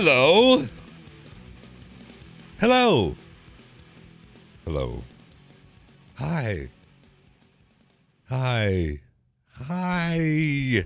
[0.00, 0.64] Hello.
[2.60, 3.16] Hello.
[4.64, 5.02] Hello.
[6.14, 6.68] Hi.
[8.28, 9.00] Hi.
[9.54, 10.84] Hi.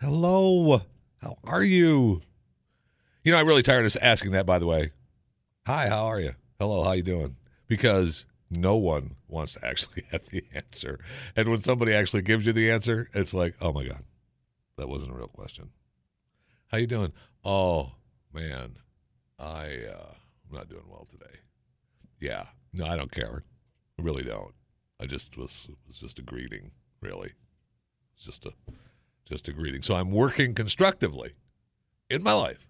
[0.00, 0.82] Hello.
[1.20, 2.22] How are you?
[3.24, 4.92] You know, I'm really tired of asking that, by the way.
[5.66, 6.36] Hi, how are you?
[6.60, 7.34] Hello, how you doing?
[7.66, 11.00] Because no one wants to actually have the answer.
[11.34, 14.04] And when somebody actually gives you the answer, it's like, oh my God,
[14.78, 15.70] that wasn't a real question.
[16.72, 17.12] How you doing?
[17.44, 17.92] Oh
[18.32, 18.78] man,
[19.38, 20.14] I uh,
[20.48, 21.40] I'm not doing well today.
[22.18, 23.44] Yeah, no, I don't care.
[23.98, 24.54] I really don't.
[24.98, 26.70] I just was was just a greeting,
[27.02, 27.32] really.
[28.16, 28.52] It's just a
[29.26, 29.82] just a greeting.
[29.82, 31.34] So I'm working constructively
[32.08, 32.66] in my life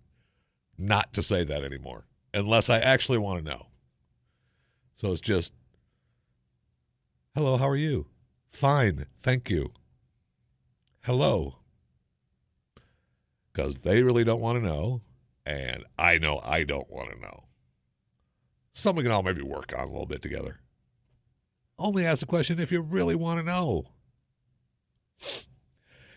[0.76, 3.66] not to say that anymore, unless I actually want to know.
[4.96, 5.52] So it's just,
[7.36, 8.06] hello, how are you?
[8.50, 9.72] Fine, thank you.
[11.02, 11.61] Hello
[13.52, 15.02] because they really don't want to know,
[15.44, 17.44] and I know I don't want to know.
[18.72, 20.58] Something we can all maybe work on a little bit together.
[21.78, 23.86] Only ask the question if you really want to know.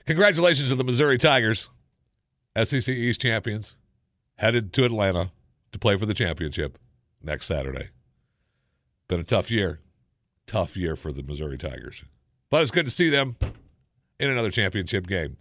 [0.06, 1.70] Congratulations to the Missouri Tigers,
[2.64, 3.76] SEC East champions,
[4.36, 5.32] headed to Atlanta
[5.72, 6.78] to play for the championship
[7.22, 7.90] next Saturday.
[9.08, 9.80] Been a tough year.
[10.48, 12.04] Tough year for the Missouri Tigers.
[12.50, 13.36] But it's good to see them
[14.20, 15.38] in another championship game.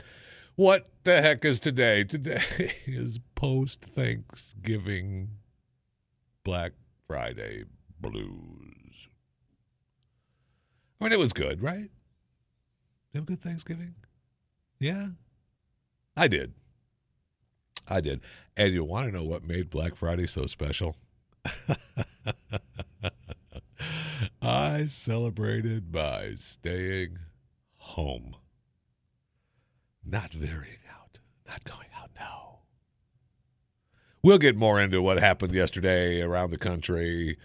[0.56, 2.05] What the heck is today?
[2.05, 2.41] Today
[2.86, 5.30] is post Thanksgiving
[6.45, 6.73] Black
[7.08, 7.64] Friday
[8.01, 9.08] blues.
[11.01, 11.90] I mean, it was good, right?
[13.12, 13.96] You have a good Thanksgiving?
[14.79, 15.08] Yeah,
[16.17, 16.52] I did.
[17.89, 18.20] I did.
[18.56, 20.95] And you want to know what made Black Friday so special?
[24.40, 27.18] I celebrated by staying
[27.77, 28.36] home
[30.05, 32.59] not varying out, not going out now.
[34.23, 37.39] We'll get more into what happened yesterday around the country.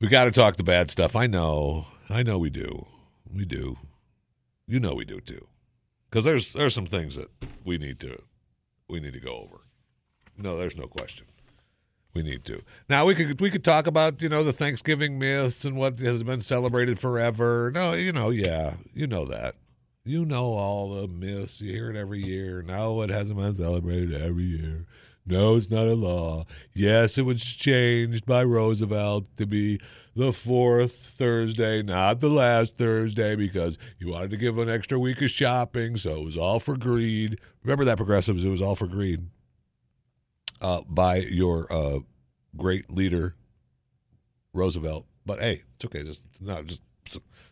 [0.00, 1.14] We got to talk the bad stuff.
[1.14, 1.86] I know.
[2.08, 2.86] I know we do.
[3.32, 3.76] We do.
[4.66, 5.46] You know we do too.
[6.10, 7.28] Cuz there's there's some things that
[7.64, 8.22] we need to
[8.88, 9.60] we need to go over.
[10.36, 11.26] No, there's no question.
[12.14, 12.62] We need to.
[12.88, 16.22] Now we could we could talk about, you know, the Thanksgiving myths and what has
[16.22, 17.70] been celebrated forever.
[17.72, 19.54] No, you know, yeah, you know that.
[20.10, 21.60] You know all the myths.
[21.60, 22.64] You hear it every year.
[22.66, 24.84] No, it hasn't been celebrated every year.
[25.24, 26.46] No, it's not a law.
[26.74, 29.80] Yes, it was changed by Roosevelt to be
[30.16, 35.22] the fourth Thursday, not the last Thursday, because he wanted to give an extra week
[35.22, 35.96] of shopping.
[35.96, 37.38] So it was all for greed.
[37.62, 38.44] Remember that, progressives?
[38.44, 39.28] It was all for greed
[40.60, 42.00] uh, by your uh,
[42.56, 43.36] great leader,
[44.52, 45.06] Roosevelt.
[45.24, 46.02] But hey, it's okay.
[46.02, 46.80] Just no, just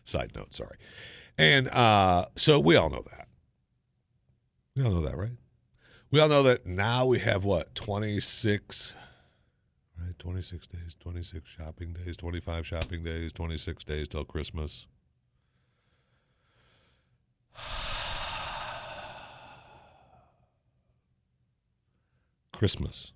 [0.03, 0.53] side note.
[0.53, 0.75] Sorry.
[1.39, 3.29] And uh, so we all know that.
[4.75, 5.37] We all know that, right?
[6.11, 8.93] We all know that now we have what, 26,
[9.97, 10.19] right?
[10.19, 14.85] 26 days, 26 shopping days, 25 shopping days, 26 days till Christmas.
[22.51, 23.13] Christmas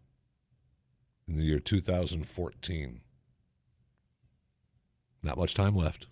[1.27, 3.01] in the year 2014.
[5.21, 6.07] Not much time left.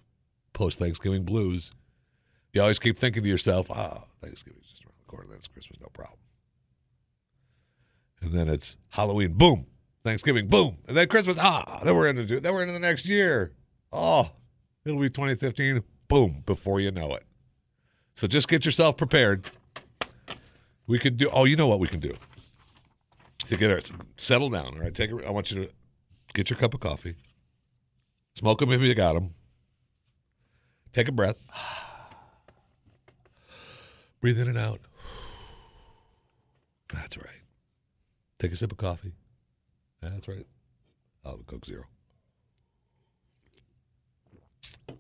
[0.51, 1.72] Post Thanksgiving blues
[2.53, 5.47] you always keep thinking to yourself, ah, oh, Thanksgiving's just around the corner, then it's
[5.47, 6.19] Christmas, no problem.
[8.22, 9.66] And then it's Halloween, boom.
[10.03, 10.78] Thanksgiving, boom.
[10.88, 13.53] And then Christmas, ah, then we're into then we're into the next year.
[13.91, 14.29] Oh,
[14.85, 17.23] it'll be 2015, boom, before you know it.
[18.16, 19.49] So just get yourself prepared.
[20.87, 22.16] We could do oh, you know what we can do.
[23.46, 23.79] To get our
[24.17, 24.93] settle down, all right?
[24.93, 25.72] Take a, I want you to
[26.34, 27.16] get your cup of coffee.
[28.35, 29.31] Smoke them if you got them.
[30.93, 31.37] Take a breath.
[34.22, 34.79] Breathe in and out.
[36.94, 37.41] That's right.
[38.38, 39.14] Take a sip of coffee.
[40.02, 40.46] That's right.
[41.26, 41.85] I'll have a Coke Zero.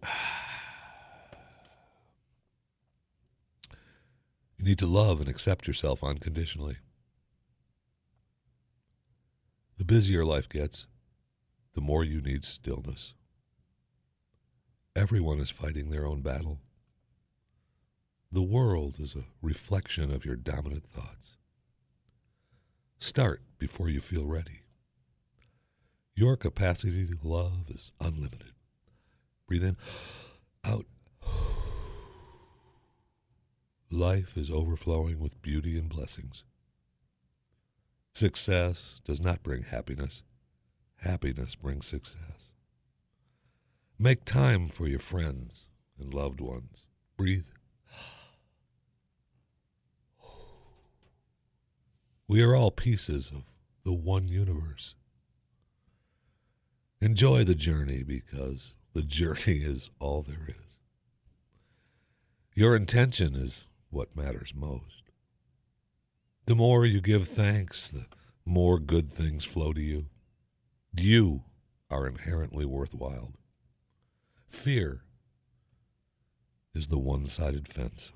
[4.57, 6.77] You need to love and accept yourself unconditionally.
[9.79, 10.85] The busier life gets,
[11.73, 13.15] the more you need stillness.
[14.95, 16.59] Everyone is fighting their own battle.
[18.33, 21.35] The world is a reflection of your dominant thoughts.
[22.97, 24.61] Start before you feel ready.
[26.15, 28.53] Your capacity to love is unlimited.
[29.47, 29.77] Breathe in,
[30.63, 30.85] out.
[33.89, 36.45] Life is overflowing with beauty and blessings.
[38.13, 40.23] Success does not bring happiness.
[40.97, 42.53] Happiness brings success.
[43.99, 45.67] Make time for your friends
[45.99, 46.85] and loved ones.
[47.17, 47.47] Breathe.
[52.31, 53.43] We are all pieces of
[53.83, 54.95] the one universe.
[57.01, 59.35] Enjoy the journey because the journey
[59.65, 60.77] is all there is.
[62.55, 65.03] Your intention is what matters most.
[66.45, 68.05] The more you give thanks, the
[68.45, 70.05] more good things flow to you.
[70.93, 71.43] You
[71.89, 73.33] are inherently worthwhile.
[74.47, 75.01] Fear
[76.73, 78.13] is the one sided fence.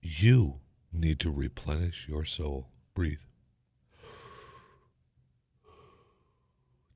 [0.00, 0.60] You
[0.92, 2.68] need to replenish your soul.
[2.94, 3.20] Breathe.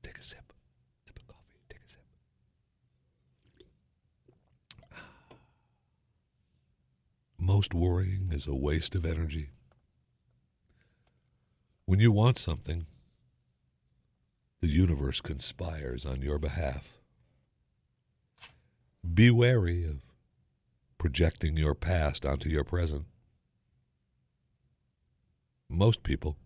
[0.03, 0.53] Take a sip.
[1.05, 1.59] Sip of coffee.
[1.69, 2.01] Take a sip.
[7.37, 9.49] Most worrying is a waste of energy.
[11.85, 12.87] When you want something,
[14.61, 16.93] the universe conspires on your behalf.
[19.13, 20.01] Be wary of
[20.97, 23.05] projecting your past onto your present.
[25.69, 26.37] Most people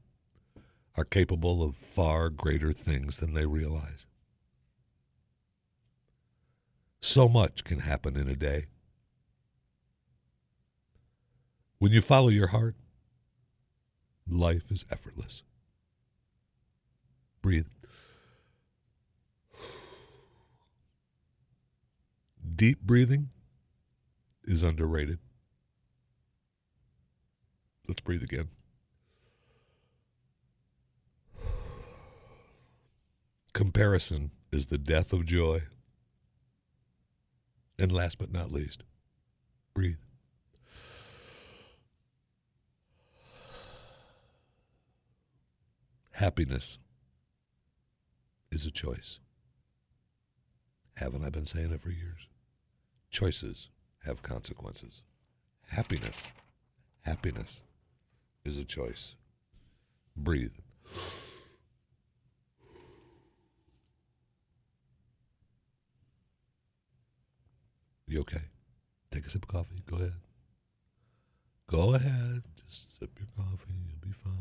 [0.96, 4.06] are capable of far greater things than they realize.
[7.02, 8.66] So much can happen in a day.
[11.80, 12.76] When you follow your heart,
[14.28, 15.44] life is effortless.
[17.42, 17.68] Breathe.
[22.56, 23.30] Deep breathing
[24.44, 25.20] is underrated.
[27.88, 28.50] Let's breathe again.
[33.60, 35.64] Comparison is the death of joy.
[37.78, 38.84] And last but not least,
[39.74, 39.98] breathe.
[46.12, 46.80] Happiness
[48.50, 49.20] is a choice.
[50.94, 52.30] Haven't I been saying it for years?
[53.10, 53.68] Choices
[54.06, 55.02] have consequences.
[55.68, 56.32] Happiness,
[57.02, 57.62] happiness
[58.46, 59.16] is a choice.
[60.16, 60.54] Breathe.
[68.10, 68.42] You okay?
[69.12, 69.84] Take a sip of coffee.
[69.88, 70.14] Go ahead.
[71.70, 72.42] Go ahead.
[72.66, 73.72] Just sip your coffee.
[73.88, 74.34] You'll be fine.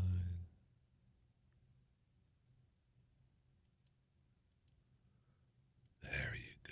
[6.01, 6.71] There you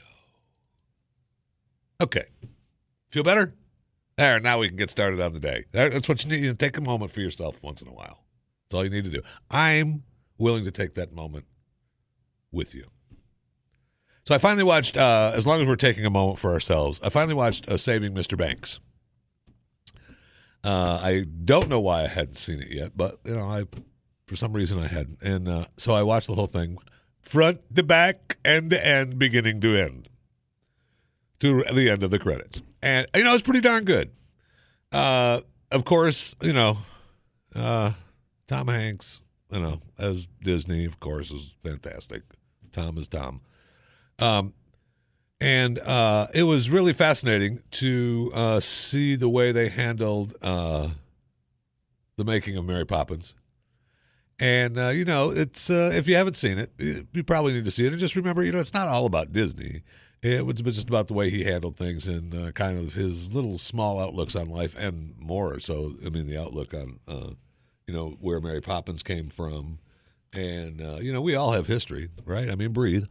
[2.00, 2.06] go.
[2.06, 2.26] Okay.
[3.10, 3.54] Feel better?
[4.18, 5.66] There, now we can get started on the day.
[5.72, 6.44] That's what you need.
[6.44, 8.24] You take a moment for yourself once in a while.
[8.64, 9.22] That's all you need to do.
[9.52, 10.04] I'm
[10.40, 11.46] willing to take that moment
[12.52, 12.88] with you.
[14.28, 17.08] So I finally watched, uh, as long as we're taking a moment for ourselves, I
[17.08, 18.38] finally watched uh, Saving Mr.
[18.38, 18.82] Banks.
[20.66, 23.64] Uh, I don't know why I hadn't seen it yet, but you know, I
[24.28, 26.78] for some reason I hadn't, and uh, so I watched the whole thing,
[27.22, 30.10] front to back, end to end, beginning to end,
[31.40, 34.12] to the end of the credits, and you know it's pretty darn good.
[34.92, 35.40] Uh,
[35.72, 36.80] of course, you know,
[37.56, 37.94] uh,
[38.50, 39.22] Tom Hanks,
[39.54, 42.24] you know, as Disney, of course, is fantastic.
[42.74, 43.40] Tom is Tom.
[44.20, 44.54] Um,
[45.40, 50.90] and uh, it was really fascinating to uh, see the way they handled uh,
[52.18, 53.36] the making of Mary Poppins.
[54.40, 57.72] And uh, you know, it's uh, if you haven't seen it, you probably need to
[57.72, 57.92] see it.
[57.92, 59.82] And just remember, you know, it's not all about Disney.
[60.24, 63.60] It was just about the way he handled things and uh, kind of his little
[63.60, 65.60] small outlooks on life, and more.
[65.60, 67.00] So, I mean, the outlook on,
[67.88, 69.78] you know, where Mary Poppins came from,
[70.34, 72.50] and you know, we all have history, right?
[72.50, 73.06] I mean, breathe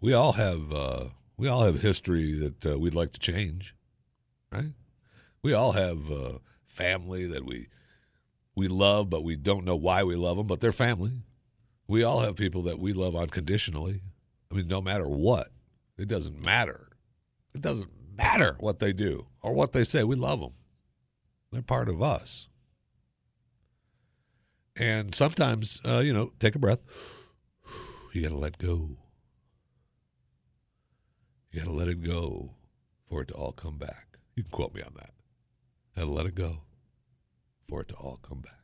[0.00, 3.74] we all have uh, we all have history that uh, we'd like to change,
[4.52, 4.72] right?
[5.42, 7.68] We all have uh, family that we
[8.54, 11.12] we love, but we don't know why we love them, but they're family.
[11.86, 14.02] We all have people that we love unconditionally.
[14.50, 15.48] I mean, no matter what,
[15.98, 16.88] it doesn't matter.
[17.54, 20.04] It doesn't matter what they do or what they say.
[20.04, 20.52] We love them.
[21.52, 22.48] They're part of us.
[24.76, 26.80] And sometimes, uh, you know, take a breath.
[28.12, 28.96] You got to let go.
[31.50, 32.50] You got to let it go
[33.08, 34.18] for it to all come back.
[34.36, 35.10] You can quote me on that.
[35.96, 36.62] To let it go
[37.68, 38.54] for it to all come back.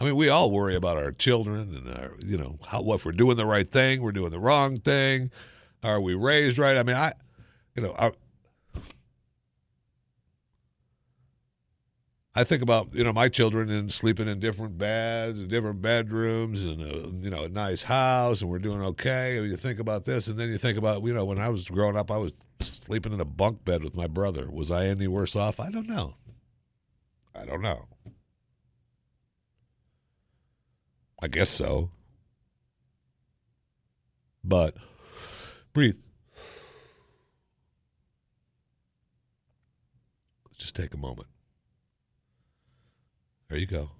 [0.00, 3.12] I mean, we all worry about our children and our, you know, how, if we're
[3.12, 5.32] doing the right thing, we're doing the wrong thing.
[5.82, 6.76] Are we raised right?
[6.76, 7.14] I mean, I,
[7.74, 8.12] you know, I,
[12.38, 16.62] I think about you know my children and sleeping in different beds and different bedrooms
[16.62, 19.38] and a, you know a nice house and we're doing okay.
[19.38, 21.68] And you think about this and then you think about you know when I was
[21.68, 24.48] growing up I was sleeping in a bunk bed with my brother.
[24.52, 25.58] Was I any worse off?
[25.58, 26.14] I don't know.
[27.34, 27.86] I don't know.
[31.20, 31.90] I guess so.
[34.44, 34.76] But
[35.72, 35.98] breathe.
[40.46, 41.26] Let's just take a moment.
[43.48, 43.90] There you go.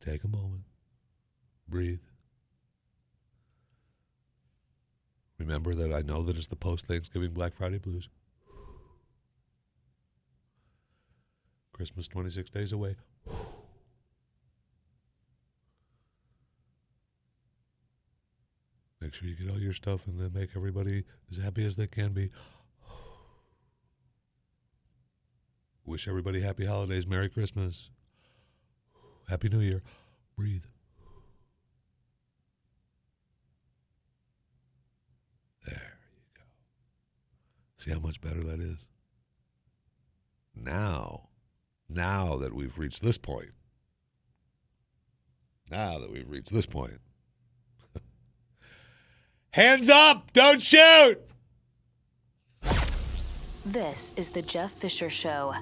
[0.00, 0.62] Take a moment.
[1.68, 2.00] Breathe.
[5.38, 8.10] Remember that I know that it's the post Thanksgiving Black Friday blues.
[11.72, 12.96] Christmas 26 days away.
[19.00, 21.86] Make sure you get all your stuff and then make everybody as happy as they
[21.86, 22.30] can be.
[25.86, 27.88] Wish everybody happy holidays, Merry Christmas,
[29.30, 29.80] Happy New Year.
[30.36, 30.64] Breathe.
[35.64, 36.42] There you go.
[37.76, 38.84] See how much better that is?
[40.56, 41.28] Now,
[41.88, 43.52] now that we've reached this point,
[45.70, 47.00] now that we've reached this point,
[49.52, 51.20] hands up, don't shoot!
[53.64, 55.54] This is the Jeff Fisher Show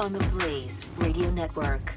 [0.00, 1.94] on the Blaze Radio Network.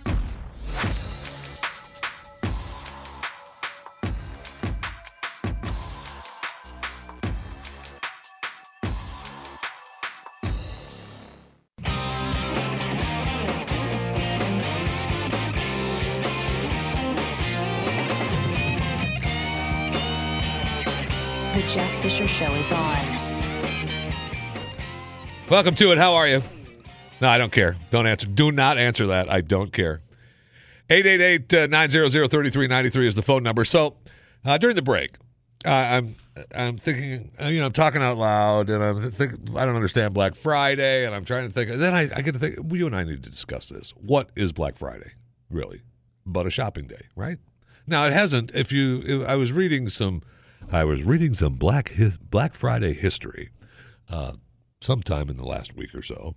[21.76, 22.98] Jeff Fisher Show is on.
[25.50, 25.98] Welcome to it.
[25.98, 26.42] How are you?
[27.20, 27.76] No, I don't care.
[27.90, 28.28] Don't answer.
[28.28, 29.30] Do not answer that.
[29.30, 30.02] I don't care.
[30.90, 33.66] 888 900 3393 is the phone number.
[33.66, 33.98] So
[34.46, 35.18] uh, during the break,
[35.66, 36.16] uh, I'm
[36.56, 40.14] I'm thinking, uh, you know, I'm talking out loud, and I'm thinking, I don't understand
[40.14, 41.72] Black Friday, and I'm trying to think.
[41.72, 43.94] And then I, I get to think, well, you and I need to discuss this.
[43.98, 45.12] What is Black Friday,
[45.50, 45.82] really?
[46.26, 47.40] But a shopping day, right?
[47.86, 48.56] Now it hasn't.
[48.56, 50.22] If you, if I was reading some,
[50.72, 53.50] I was reading some Black his, Black Friday history,
[54.10, 54.34] uh,
[54.82, 56.36] sometime in the last week or so,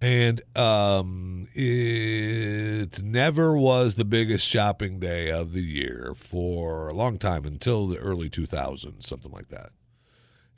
[0.00, 7.18] and um, it never was the biggest shopping day of the year for a long
[7.18, 9.70] time until the early 2000s, something like that.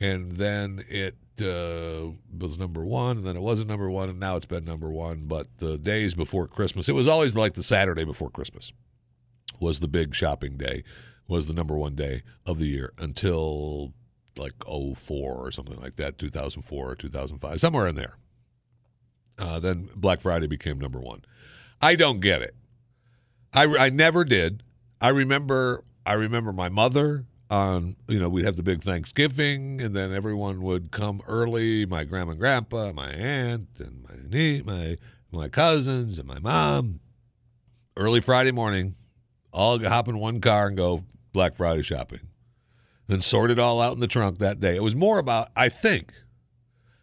[0.00, 4.36] And then it uh, was number one, and then it wasn't number one, and now
[4.36, 5.22] it's been number one.
[5.26, 8.72] But the days before Christmas, it was always like the Saturday before Christmas
[9.60, 10.84] was the big shopping day,
[11.28, 13.92] was the number one day of the year until
[14.36, 14.96] like 04
[15.34, 18.16] or something like that, 2004 or 2005, somewhere in there.
[19.38, 21.24] Uh, then Black Friday became number one.
[21.80, 22.54] I don't get it.
[23.52, 24.62] I, I never did.
[25.00, 29.94] I remember I remember my mother on you know we'd have the big Thanksgiving and
[29.94, 31.86] then everyone would come early.
[31.86, 34.96] My grandma and grandpa, my aunt and my niece, my
[35.30, 37.00] my cousins and my mom.
[37.96, 38.94] Early Friday morning,
[39.52, 42.20] all hop in one car and go Black Friday shopping.
[43.08, 44.76] and sort it all out in the trunk that day.
[44.76, 46.12] It was more about I think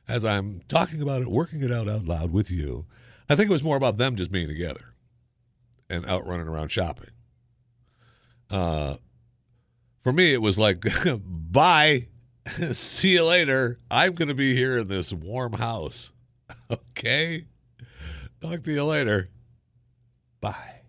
[0.07, 2.85] as I'm talking about it, working it out out loud with you,
[3.29, 4.93] I think it was more about them just being together
[5.89, 7.09] and out running around shopping.
[8.49, 8.97] Uh,
[10.03, 10.85] for me, it was like,
[11.25, 12.07] bye,
[12.73, 13.79] see you later.
[13.89, 16.11] I'm going to be here in this warm house.
[16.69, 17.45] Okay,
[18.39, 19.29] talk to you later.
[20.41, 20.81] Bye.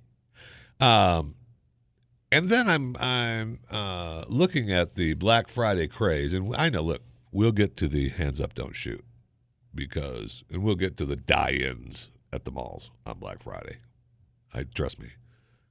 [0.81, 1.35] Um,
[2.33, 6.83] and then I'm I'm uh, looking at the Black Friday craze, and I know.
[6.83, 7.03] Look,
[7.33, 9.05] we'll get to the hands up, don't shoot,
[9.75, 13.77] because, and we'll get to the die-ins at the malls on Black Friday.
[14.53, 15.11] I trust me,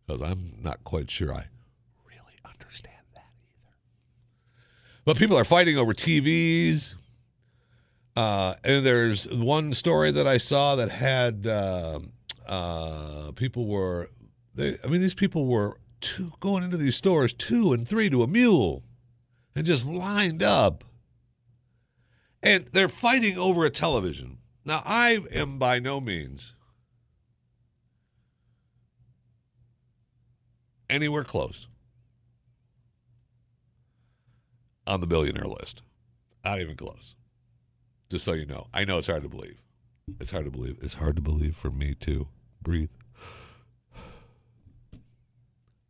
[0.06, 1.48] because I'm not quite sure I
[2.08, 3.26] really understand that
[3.58, 3.76] either.
[5.04, 6.94] But people are fighting over TVs.
[8.16, 12.00] Uh, and there's one story that I saw that had uh,
[12.48, 14.10] uh, people were,
[14.54, 18.24] they, I mean, these people were two, going into these stores two and three to
[18.24, 18.84] a mule
[19.56, 20.84] and just lined up
[22.46, 24.38] and they're fighting over a television.
[24.64, 26.54] Now, I am by no means
[30.90, 31.68] anywhere close
[34.88, 35.82] on the billionaire list.
[36.44, 37.16] Not even close.
[38.10, 38.68] Just so you know.
[38.74, 39.62] I know it's hard to believe.
[40.20, 40.78] It's hard to believe.
[40.84, 42.28] It's hard to believe for me, too.
[42.62, 42.90] Breathe.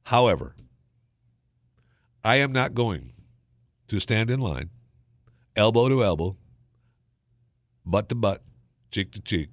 [0.06, 0.56] However,
[2.24, 3.12] I am not going
[3.88, 4.70] to stand in line,
[5.56, 6.38] elbow to elbow,
[7.84, 8.44] butt to butt,
[8.92, 9.50] cheek to cheek,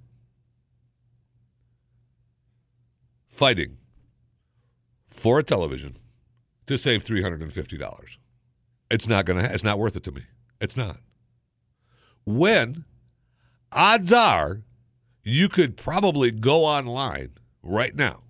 [3.29, 3.79] fighting
[5.09, 5.97] for a television
[6.67, 8.17] to save $350.
[8.91, 10.23] It's not going to it's not worth it to me.
[10.61, 10.99] It's not.
[12.27, 12.85] When
[13.73, 14.61] odds are
[15.25, 17.31] you could probably go online
[17.63, 18.23] right now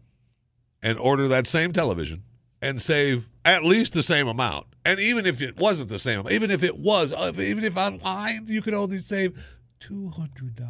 [0.83, 2.23] and order that same television
[2.61, 4.67] and save at least the same amount.
[4.85, 8.63] And even if it wasn't the same, even if it was, even if online you
[8.63, 9.39] could only save
[9.81, 10.69] $200.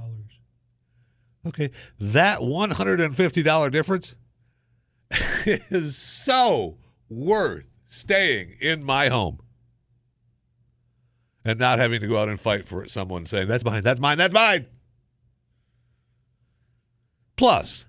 [1.47, 4.15] Okay, that $150 difference
[5.45, 6.79] is so
[7.09, 9.41] worth staying in my home
[11.45, 12.91] and not having to go out and fight for it.
[12.91, 14.67] Someone saying, that's mine, that's mine, that's mine.
[17.37, 17.85] Plus,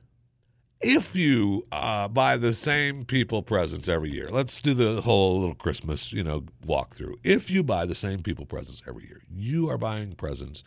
[0.84, 5.56] if you uh, buy the same people presents every year, let's do the whole little
[5.56, 7.16] Christmas, you know, walkthrough.
[7.24, 10.64] If you buy the same people presents every year, you are buying presents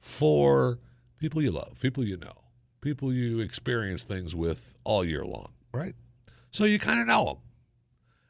[0.00, 0.78] for
[1.18, 2.42] people you love, people you know,
[2.80, 5.94] people you experience things with all year long, right?
[6.50, 7.36] So you kind of know them.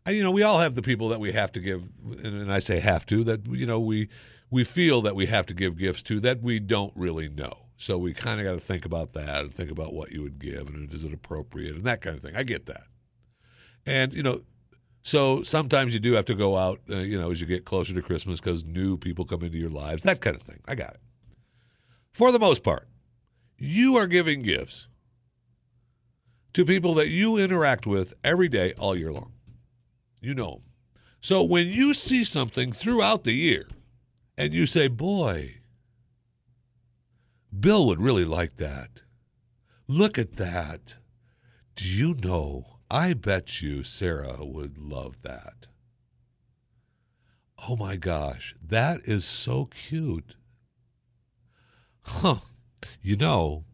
[0.07, 1.83] And, you know, we all have the people that we have to give,
[2.23, 4.09] and I say have to, that, you know, we,
[4.51, 7.60] we feel that we have to give gifts to that we don't really know.
[7.81, 10.39] So we kind of got to think about that and think about what you would
[10.39, 12.37] give and is it appropriate and that kind of thing.
[12.37, 12.83] I get that.
[13.87, 14.43] And, you know,
[15.03, 17.95] so sometimes you do have to go out, uh, you know, as you get closer
[17.95, 20.61] to Christmas because new people come into your lives, that kind of thing.
[20.69, 21.01] I got it.
[22.13, 22.87] For the most part,
[23.57, 24.87] you are giving gifts
[26.53, 29.33] to people that you interact with every day, all year long.
[30.21, 30.63] You know 'em.
[31.23, 33.69] So when you see something throughout the year
[34.37, 35.60] and you say, boy,
[37.59, 39.03] Bill would really like that.
[39.89, 40.99] Look at that.
[41.75, 42.79] Do you know?
[42.91, 45.69] I bet you Sarah would love that.
[47.69, 50.35] Oh my gosh, that is so cute.
[52.03, 52.37] Huh.
[53.03, 53.65] You know,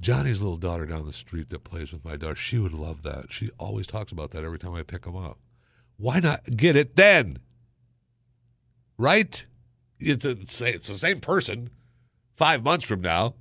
[0.00, 3.26] Johnny's little daughter down the street that plays with my daughter, she would love that.
[3.30, 5.38] She always talks about that every time I pick them up.
[5.96, 7.38] Why not get it then?
[8.98, 9.44] Right?
[9.98, 11.70] It's, a, it's the same person
[12.40, 13.34] five months from now.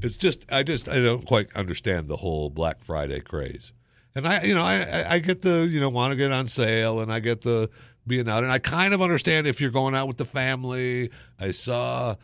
[0.00, 3.74] It's just I just I don't quite understand the whole Black Friday craze.
[4.14, 7.00] And I you know I I- get the you know want to get on sale
[7.00, 7.68] and I get the
[8.06, 11.10] being out and I kind of understand if you're going out with the family.
[11.38, 12.16] I saw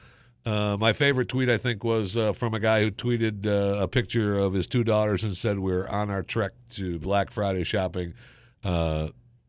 [0.46, 3.88] uh, my favorite tweet I think was uh, from a guy who tweeted uh, a
[3.88, 8.14] picture of his two daughters and said we're on our trek to Black Friday shopping.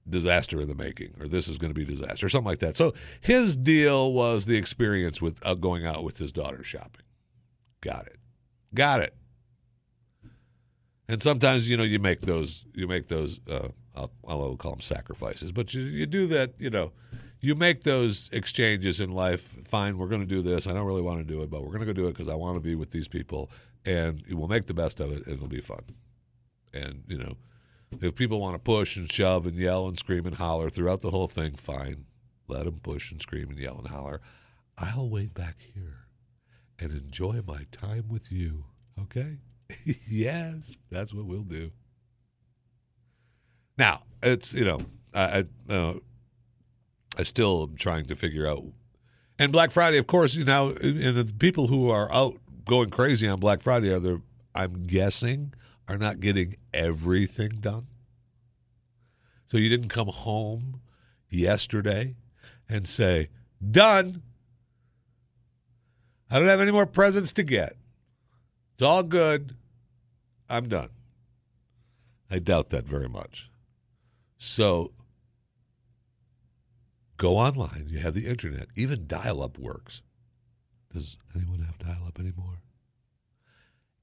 [0.10, 2.76] Disaster in the making, or this is going to be disaster, or something like that.
[2.76, 7.06] So his deal was the experience with uh, going out with his daughter shopping.
[7.82, 8.18] Got it,
[8.74, 9.16] got it.
[11.08, 14.82] And sometimes you know you make those you make those uh, I'll, I'll call them
[14.82, 16.92] sacrifices, but you you do that you know
[17.42, 19.56] you make those exchanges in life.
[19.68, 20.68] Fine, we're going to do this.
[20.68, 22.28] I don't really want to do it, but we're going to go do it because
[22.28, 23.50] I want to be with these people,
[23.84, 25.84] and we'll make the best of it, and it'll be fun.
[26.74, 27.36] And you know,
[28.00, 31.12] if people want to push and shove and yell and scream and holler throughout the
[31.12, 32.06] whole thing, fine.
[32.48, 34.22] Let them push and scream and yell and holler.
[34.78, 36.08] I'll wait back here
[36.80, 38.66] and enjoy my time with you.
[39.00, 39.38] Okay?
[40.08, 41.72] yes, that's what we'll do.
[43.78, 44.82] Now, it's, you know,
[45.14, 45.94] I, I, uh,
[47.18, 48.64] I still am trying to figure out.
[49.40, 53.28] And Black Friday, of course, you know, and the people who are out going crazy
[53.28, 54.22] on Black Friday are the,
[54.54, 55.54] I'm guessing,
[55.92, 57.84] are not getting everything done.
[59.50, 60.80] So you didn't come home
[61.30, 62.16] yesterday
[62.70, 63.28] and say,
[63.70, 64.22] done.
[66.30, 67.76] I don't have any more presents to get.
[68.76, 69.54] It's all good.
[70.50, 70.92] I'm done.
[72.30, 73.52] I doubt that very much.
[74.38, 74.94] So
[77.18, 77.88] go online.
[77.90, 78.70] You have the internet.
[78.78, 80.02] Even dial up works.
[80.94, 82.62] Does anyone have dial up anymore?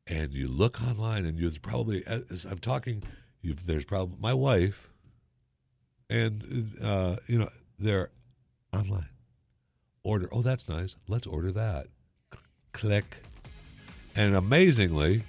[0.09, 3.03] And you look online and you're probably as I'm talking,
[3.43, 4.89] you, there's probably my wife,
[6.11, 8.11] and uh, you know they're
[8.73, 9.09] online.
[10.03, 10.29] Order.
[10.33, 10.97] Oh, that's nice.
[11.07, 11.89] Let's order that.
[12.73, 13.17] Click,
[14.17, 15.25] and amazingly,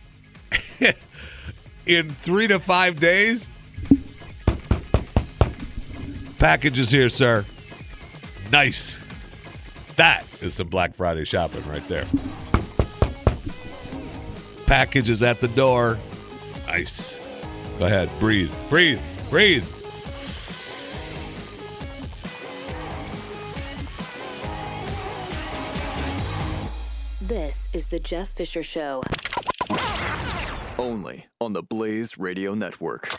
[1.85, 3.49] in three to five days,
[6.37, 7.45] package is here, sir.
[8.51, 8.99] Nice.
[9.97, 12.07] That is some Black Friday shopping right there
[14.69, 15.97] package is at the door.
[16.67, 17.17] Nice.
[17.79, 19.65] Go ahead, breathe, breathe, breathe.
[27.19, 29.01] This is The Jeff Fisher Show.
[30.77, 33.09] Only on the Blaze Radio Network.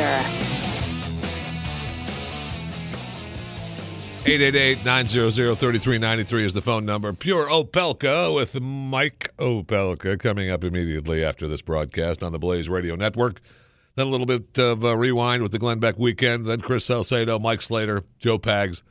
[0.00, 0.50] Fisher.
[4.24, 7.12] 888-900-3393 is the phone number.
[7.12, 12.96] Pure Opelka with Mike Opelka coming up immediately after this broadcast on the Blaze Radio
[12.96, 13.40] Network.
[13.96, 16.46] Then a little bit of a rewind with the Glenn Beck weekend.
[16.46, 18.82] Then Chris Salcedo, Mike Slater, Joe Pags,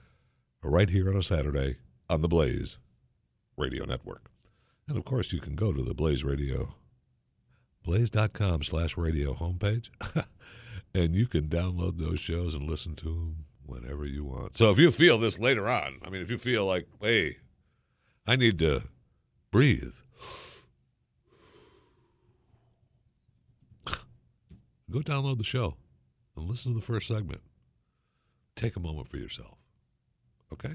[0.64, 1.78] right here on a Saturday
[2.10, 2.78] on the Blaze
[3.56, 4.32] Radio Network.
[4.88, 6.74] And of course, you can go to the Blaze Radio,
[7.84, 9.90] blaze.com slash radio homepage,
[10.94, 14.58] and you can download those shows and listen to them whenever you want.
[14.58, 17.38] So if you feel this later on, I mean, if you feel like, hey,
[18.26, 18.84] I need to
[19.52, 19.94] breathe,
[24.90, 25.76] go download the show
[26.36, 27.42] and listen to the first segment.
[28.56, 29.58] Take a moment for yourself.
[30.52, 30.74] Okay?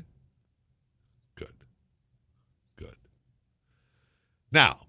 [1.34, 1.52] Good.
[2.76, 2.96] Good.
[4.52, 4.86] Now,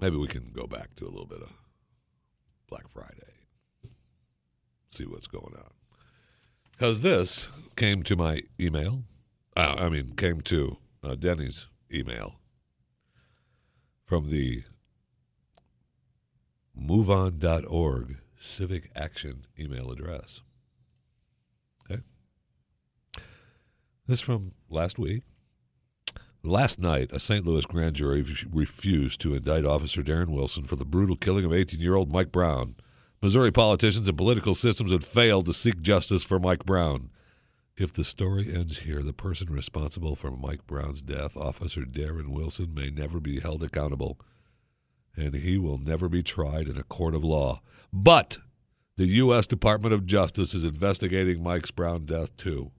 [0.00, 1.50] maybe we can go back to a little bit of
[2.68, 3.32] Black Friday,
[4.90, 5.72] see what's going on.
[6.72, 9.02] Because this came to my email.
[9.56, 12.36] Uh, I mean, came to uh, Denny's email
[14.04, 14.62] from the
[16.80, 20.40] moveon.org civic action email address.
[21.90, 22.02] Okay.
[24.06, 25.24] This from last week.
[26.44, 27.44] Last night, a St.
[27.44, 31.80] Louis grand jury refused to indict Officer Darren Wilson for the brutal killing of 18
[31.80, 32.76] year old Mike Brown.
[33.20, 37.10] Missouri politicians and political systems had failed to seek justice for Mike Brown.
[37.76, 42.72] If the story ends here, the person responsible for Mike Brown's death, Officer Darren Wilson,
[42.72, 44.20] may never be held accountable,
[45.16, 47.60] and he will never be tried in a court of law.
[47.92, 48.38] But
[48.96, 49.46] the U.S.
[49.46, 52.72] Department of Justice is investigating Mike's Brown death, too,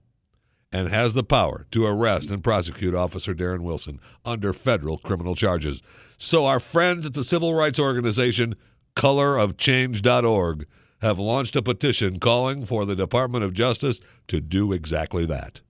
[0.72, 5.82] and has the power to arrest and prosecute Officer Darren Wilson under federal criminal charges.
[6.16, 8.54] So, our friends at the civil rights organization
[8.96, 10.66] colorofchange.org
[11.00, 15.60] have launched a petition calling for the Department of Justice to do exactly that.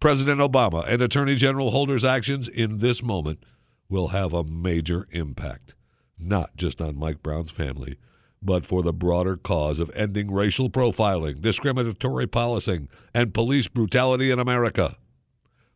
[0.00, 3.44] President Obama and Attorney General Holder's actions in this moment
[3.88, 5.74] will have a major impact,
[6.18, 7.96] not just on Mike Brown's family,
[8.42, 14.38] but for the broader cause of ending racial profiling, discriminatory policing, and police brutality in
[14.38, 14.96] America.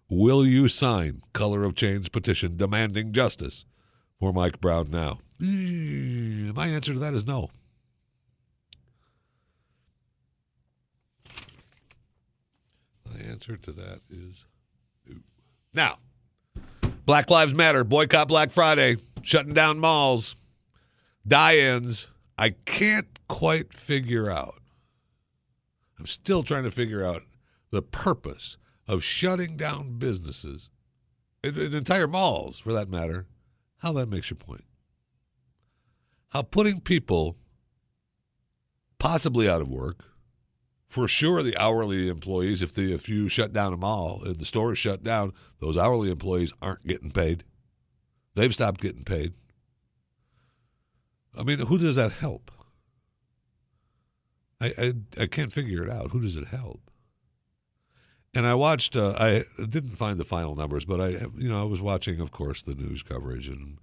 [0.09, 3.65] Will you sign Color of Change petition demanding justice
[4.19, 5.19] for Mike Brown now?
[5.41, 7.51] Mm, my answer to that is no.
[13.11, 14.45] My answer to that is
[15.07, 15.17] no.
[15.73, 15.99] Now,
[17.05, 20.37] Black Lives Matter, boycott Black Friday, shutting down malls,
[21.27, 22.09] die ins.
[22.37, 24.61] I can't quite figure out.
[25.99, 27.23] I'm still trying to figure out
[27.71, 30.69] the purpose of shutting down businesses,
[31.45, 33.27] uh, and, and entire malls for that matter,
[33.79, 34.65] how that makes your point
[36.35, 37.37] how putting people
[38.99, 40.05] possibly out of work,
[40.89, 44.45] for sure the hourly employees, if the if you shut down a mall and the
[44.45, 47.45] store is shut down, those hourly employees aren't getting paid.
[48.35, 49.33] They've stopped getting paid.
[51.37, 52.51] I mean, who does that help?
[54.61, 56.11] I, I, I can't figure it out.
[56.11, 56.91] Who does it help?
[58.35, 58.97] And I watched.
[58.97, 62.33] Uh, I didn't find the final numbers, but I, you know, I was watching, of
[62.33, 63.79] course, the news coverage and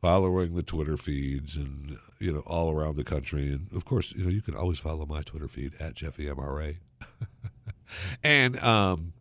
[0.00, 3.48] following the Twitter feeds and you know all around the country.
[3.48, 6.76] And of course, you know you can always follow my Twitter feed at Jeffy MRA.
[8.22, 9.12] and um,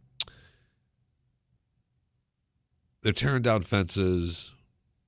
[3.02, 4.54] they're tearing down fences.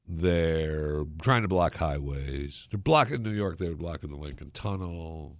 [0.07, 2.67] They're trying to block highways.
[2.69, 3.57] They're blocking New York.
[3.57, 5.37] They're blocking the Lincoln Tunnel.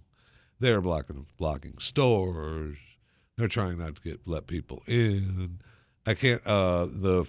[0.60, 2.78] They're blocking blocking stores.
[3.36, 5.60] They're trying not to get let people in.
[6.06, 6.44] I can't.
[6.46, 7.26] Uh, the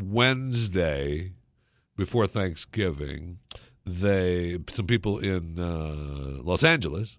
[0.00, 1.32] Wednesday
[1.96, 3.38] before Thanksgiving,
[3.84, 7.18] they some people in uh, Los Angeles.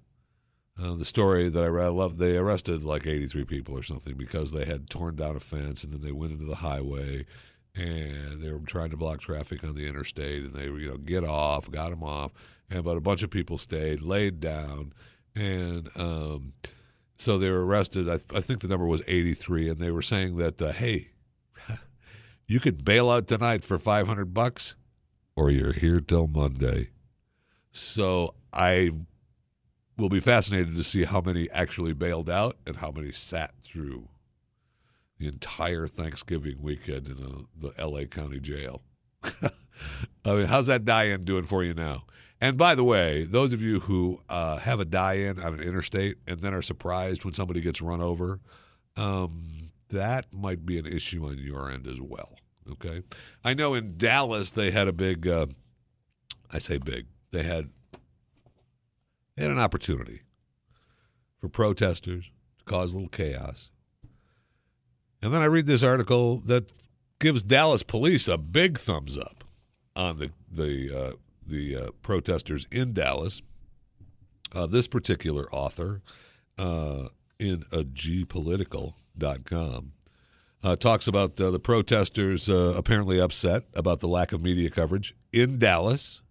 [0.82, 4.16] Uh, the story that I read, I love, they arrested like 83 people or something
[4.16, 7.26] because they had torn down a fence and then they went into the highway
[7.76, 11.24] and they were trying to block traffic on the interstate and they you know, get
[11.24, 12.32] off, got them off.
[12.70, 14.94] And, but a bunch of people stayed, laid down.
[15.36, 16.54] And um,
[17.18, 18.10] so they were arrested.
[18.10, 19.70] I, I, think the number was 83.
[19.70, 21.10] And they were saying that, uh, hey,
[22.48, 24.76] you could bail out tonight for 500 bucks
[25.36, 26.90] or you're here till Monday.
[27.72, 28.92] So I
[29.98, 34.08] will be fascinated to see how many actually bailed out and how many sat through
[35.20, 38.82] the entire Thanksgiving weekend in a, the LA County Jail.
[39.24, 42.06] I mean, how's that die-in doing for you now?
[42.42, 46.18] And by the way, those of you who uh, have a die-in on an interstate
[46.26, 48.40] and then are surprised when somebody gets run over,
[48.96, 52.36] um, that might be an issue on your end as well.
[52.72, 53.02] Okay.
[53.44, 55.48] I know in Dallas they had a big, uh,
[56.52, 57.70] I say big, they had
[59.36, 60.22] They had an opportunity
[61.40, 63.70] for protesters to cause a little chaos.
[65.22, 66.72] And then I read this article that
[67.20, 69.46] gives Dallas police a big thumbs up
[69.96, 71.12] on the the uh,
[71.46, 73.44] the uh, protesters in Dallas.
[74.54, 76.02] Uh, this particular author
[76.58, 79.92] uh, in a gpolitical.com
[80.64, 85.14] uh, talks about uh, the protesters uh, apparently upset about the lack of media coverage
[85.32, 86.22] in Dallas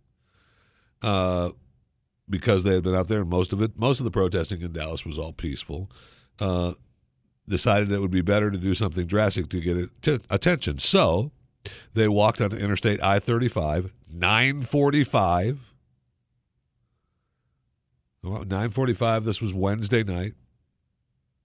[1.00, 4.72] because they had been out there and most of it, most of the protesting in
[4.72, 5.88] Dallas was all peaceful.
[7.48, 10.78] Decided it would be better to do something drastic to get it attention.
[10.78, 11.32] So
[11.94, 15.60] they walked on Interstate I 35, 945.
[18.22, 20.34] 945, this was Wednesday night.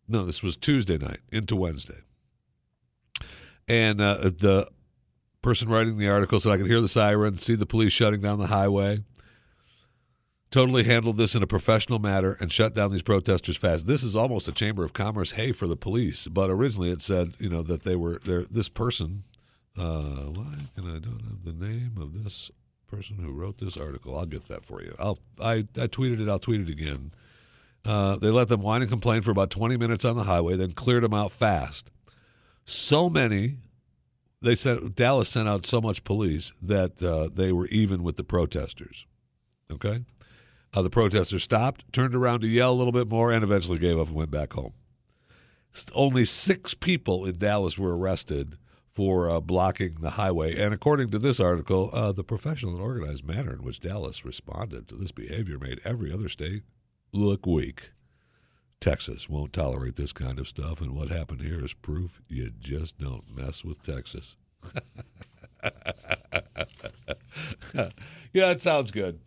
[0.08, 2.02] No, this was Tuesday night into Wednesday.
[3.68, 4.68] And uh, the
[5.42, 8.40] person writing the article said, I could hear the siren, see the police shutting down
[8.40, 9.00] the highway.
[10.54, 13.88] Totally handled this in a professional manner and shut down these protesters fast.
[13.88, 17.34] This is almost a Chamber of Commerce hey for the police, but originally it said,
[17.40, 18.44] you know, that they were there.
[18.44, 19.24] This person,
[19.76, 22.52] uh, why can I don't have the name of this
[22.86, 24.16] person who wrote this article?
[24.16, 24.96] I'll get that for you.
[25.00, 26.30] I'll I, I tweeted it.
[26.30, 27.14] I'll tweet it again.
[27.84, 30.74] Uh, they let them whine and complain for about 20 minutes on the highway, then
[30.74, 31.90] cleared them out fast.
[32.64, 33.56] So many,
[34.40, 38.24] they sent Dallas sent out so much police that uh, they were even with the
[38.24, 39.08] protesters.
[39.72, 40.02] Okay,
[40.74, 44.00] uh, the protesters stopped, turned around to yell a little bit more, and eventually gave
[44.00, 44.74] up and went back home.
[45.94, 48.58] Only six people in Dallas were arrested
[48.94, 50.56] for uh, blocking the highway.
[50.60, 54.88] And according to this article, uh, the professional and organized manner in which Dallas responded
[54.88, 56.62] to this behavior made every other state
[57.12, 57.92] look weak.
[58.80, 63.00] Texas won't tolerate this kind of stuff, and what happened here is proof you just
[63.00, 64.36] don't mess with Texas.
[67.74, 67.90] yeah,
[68.34, 69.20] that sounds good.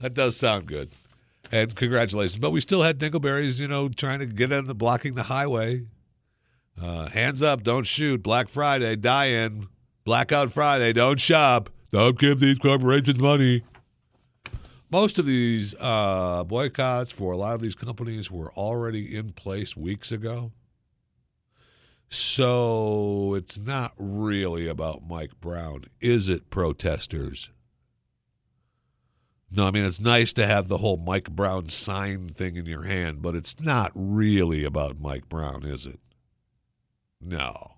[0.00, 0.92] That does sound good.
[1.52, 2.40] And congratulations.
[2.40, 5.84] But we still had dingleberries, you know, trying to get in the blocking the highway.
[6.80, 8.22] Uh, hands up, don't shoot.
[8.22, 9.68] Black Friday, die in.
[10.04, 11.68] Blackout Friday, don't shop.
[11.90, 13.62] Don't give these corporations money.
[14.90, 19.76] Most of these uh, boycotts for a lot of these companies were already in place
[19.76, 20.52] weeks ago.
[22.08, 27.50] So it's not really about Mike Brown, is it, protesters?
[29.52, 32.84] No, I mean, it's nice to have the whole Mike Brown sign thing in your
[32.84, 35.98] hand, but it's not really about Mike Brown, is it?
[37.20, 37.72] No.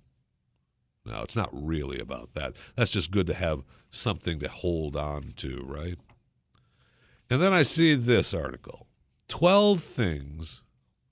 [1.05, 2.55] No, it's not really about that.
[2.77, 5.99] That's just good to have something to hold on to, right?
[7.31, 8.87] And then I see this article
[9.29, 10.61] 12 things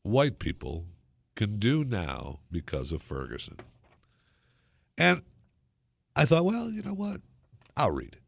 [0.02, 0.84] white people
[1.34, 3.56] can do now because of Ferguson.
[4.98, 5.22] And
[6.14, 7.22] I thought, well, you know what?
[7.76, 8.22] I'll read it.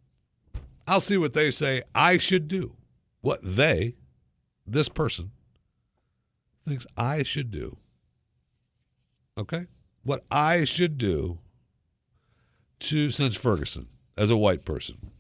[0.86, 2.76] I'll see what they say I should do.
[3.20, 3.94] What they,
[4.66, 5.30] this person,
[6.66, 7.76] thinks I should do.
[9.38, 9.66] Okay?
[10.02, 11.38] What I should do
[12.80, 15.12] to, since Ferguson, as a white person.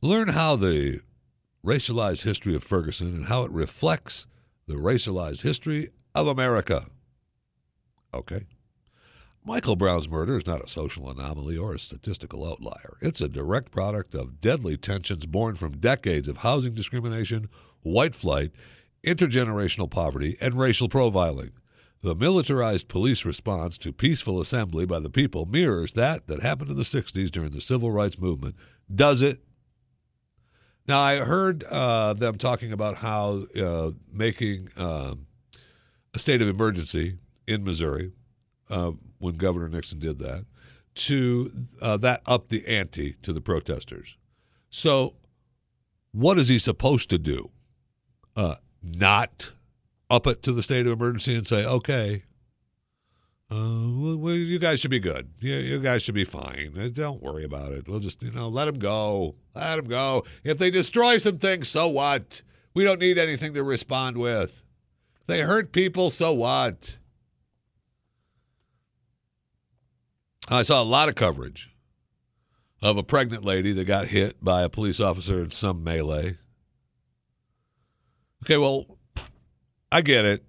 [0.00, 1.00] Learn how the
[1.64, 4.26] racialized history of Ferguson and how it reflects
[4.66, 6.86] the racialized history of America.
[8.12, 8.44] Okay.
[9.46, 12.96] Michael Brown's murder is not a social anomaly or a statistical outlier.
[13.02, 17.50] It's a direct product of deadly tensions born from decades of housing discrimination,
[17.82, 18.52] white flight,
[19.04, 21.50] intergenerational poverty, and racial profiling.
[22.00, 26.76] The militarized police response to peaceful assembly by the people mirrors that that happened in
[26.76, 28.56] the 60s during the civil rights movement.
[28.94, 29.40] Does it?
[30.88, 35.26] Now, I heard uh, them talking about how uh, making um
[36.14, 38.12] a state of emergency in Missouri,
[38.70, 38.92] uh,
[39.24, 40.44] when Governor Nixon did that,
[40.94, 44.16] to uh, that upped the ante to the protesters.
[44.70, 45.14] So,
[46.12, 47.50] what is he supposed to do?
[48.36, 49.52] Uh, not
[50.10, 52.24] up it to the state of emergency and say, okay,
[53.50, 55.30] uh, well, you guys should be good.
[55.38, 56.74] You, you guys should be fine.
[56.78, 57.88] Uh, Don't worry about it.
[57.88, 59.36] We'll just, you know, let them go.
[59.54, 60.24] Let them go.
[60.42, 62.42] If they destroy some things, so what?
[62.74, 64.62] We don't need anything to respond with.
[65.26, 66.98] They hurt people, so what?
[70.48, 71.74] I saw a lot of coverage
[72.82, 76.36] of a pregnant lady that got hit by a police officer in some melee.
[78.44, 78.98] Okay, well,
[79.90, 80.44] I get it.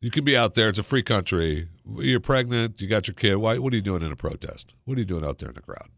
[0.00, 0.68] You can be out there.
[0.68, 1.68] It's a free country.
[1.96, 2.80] You're pregnant.
[2.80, 3.36] You got your kid.
[3.36, 3.58] Why?
[3.58, 4.74] What are you doing in a protest?
[4.84, 5.88] What are you doing out there in the crowd?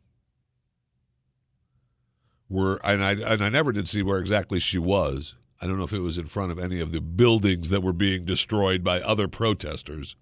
[2.48, 5.34] Where and I and I never did see where exactly she was.
[5.60, 7.92] I don't know if it was in front of any of the buildings that were
[7.92, 10.16] being destroyed by other protesters.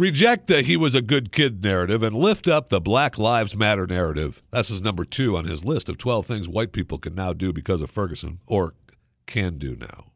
[0.00, 3.86] Reject the he was a good kid narrative and lift up the Black Lives Matter
[3.86, 4.42] narrative.
[4.50, 7.52] That's his number two on his list of 12 things white people can now do
[7.52, 8.72] because of Ferguson, or
[9.26, 10.06] can do now.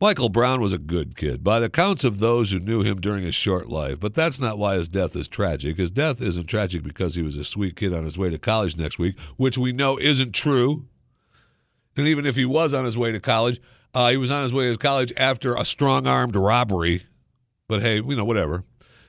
[0.00, 3.22] Michael Brown was a good kid, by the accounts of those who knew him during
[3.22, 5.76] his short life, but that's not why his death is tragic.
[5.76, 8.76] His death isn't tragic because he was a sweet kid on his way to college
[8.76, 10.86] next week, which we know isn't true.
[11.96, 13.60] And even if he was on his way to college,
[13.94, 17.04] uh, he was on his way to college after a strong armed robbery.
[17.70, 18.64] But hey, you know, whatever.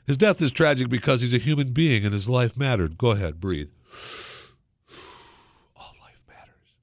[0.06, 2.95] His death is tragic because he's a human being and his life mattered.
[2.95, 3.71] Go ahead, breathe.
[5.76, 6.76] All life matters.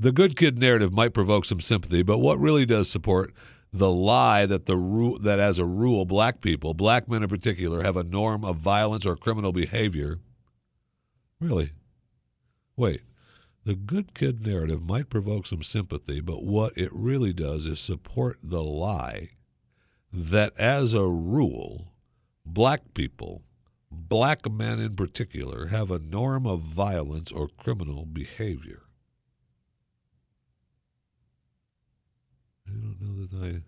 [0.00, 3.34] The good kid narrative might provoke some sympathy, but what really does support
[3.74, 7.82] the lie that the ru- that as a rule black people, black men in particular,
[7.82, 10.18] have a norm of violence or criminal behavior?
[11.40, 11.72] Really?
[12.74, 13.02] Wait.
[13.66, 18.38] The good kid narrative might provoke some sympathy, but what it really does is support
[18.42, 19.28] the lie
[20.12, 21.92] that as a rule,
[22.44, 23.42] black people,
[23.90, 28.82] black men in particular, have a norm of violence or criminal behavior.
[32.66, 33.62] I don't know that I.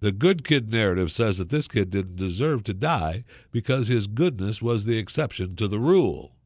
[0.00, 4.62] The good kid narrative says that this kid didn't deserve to die because his goodness
[4.62, 6.36] was the exception to the rule.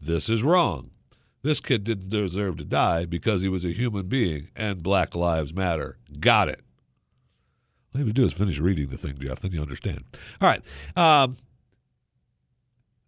[0.00, 0.90] This is wrong.
[1.42, 5.52] This kid didn't deserve to die because he was a human being and Black Lives
[5.52, 5.98] Matter.
[6.18, 6.62] Got it.
[7.94, 10.04] All you have to do is finish reading the thing, Jeff, then you understand.
[10.40, 10.62] All right.
[10.96, 11.36] Um,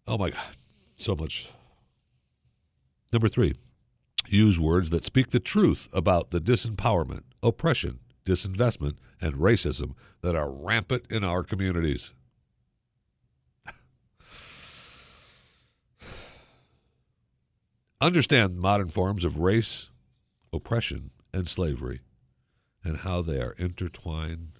[0.07, 0.39] oh, my God.
[0.97, 1.49] So much.
[3.13, 3.55] Number three,
[4.27, 10.49] use words that speak the truth about the disempowerment, oppression, disinvestment, and racism that are
[10.49, 12.11] rampant in our communities.
[17.99, 19.89] Understand modern forms of race,
[20.51, 21.99] oppression, and slavery,
[22.83, 24.53] and how they are intertwined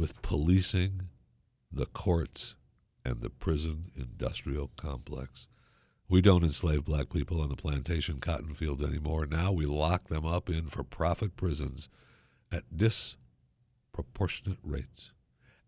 [0.00, 1.02] with policing,
[1.70, 2.56] the courts,
[3.04, 5.46] and the prison industrial complex.
[6.08, 9.26] We don't enslave black people on the plantation cotton fields anymore.
[9.26, 11.88] Now we lock them up in for profit prisons
[12.50, 15.12] at disproportionate rates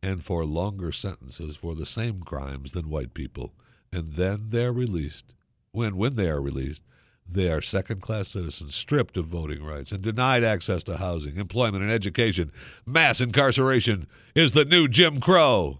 [0.03, 3.53] and for longer sentences for the same crimes than white people.
[3.93, 5.35] And then they're released.
[5.71, 6.83] When when they are released,
[7.29, 11.83] they are second class citizens stripped of voting rights and denied access to housing, employment,
[11.83, 12.53] and education.
[12.87, 15.79] Mass incarceration is the new Jim Crow.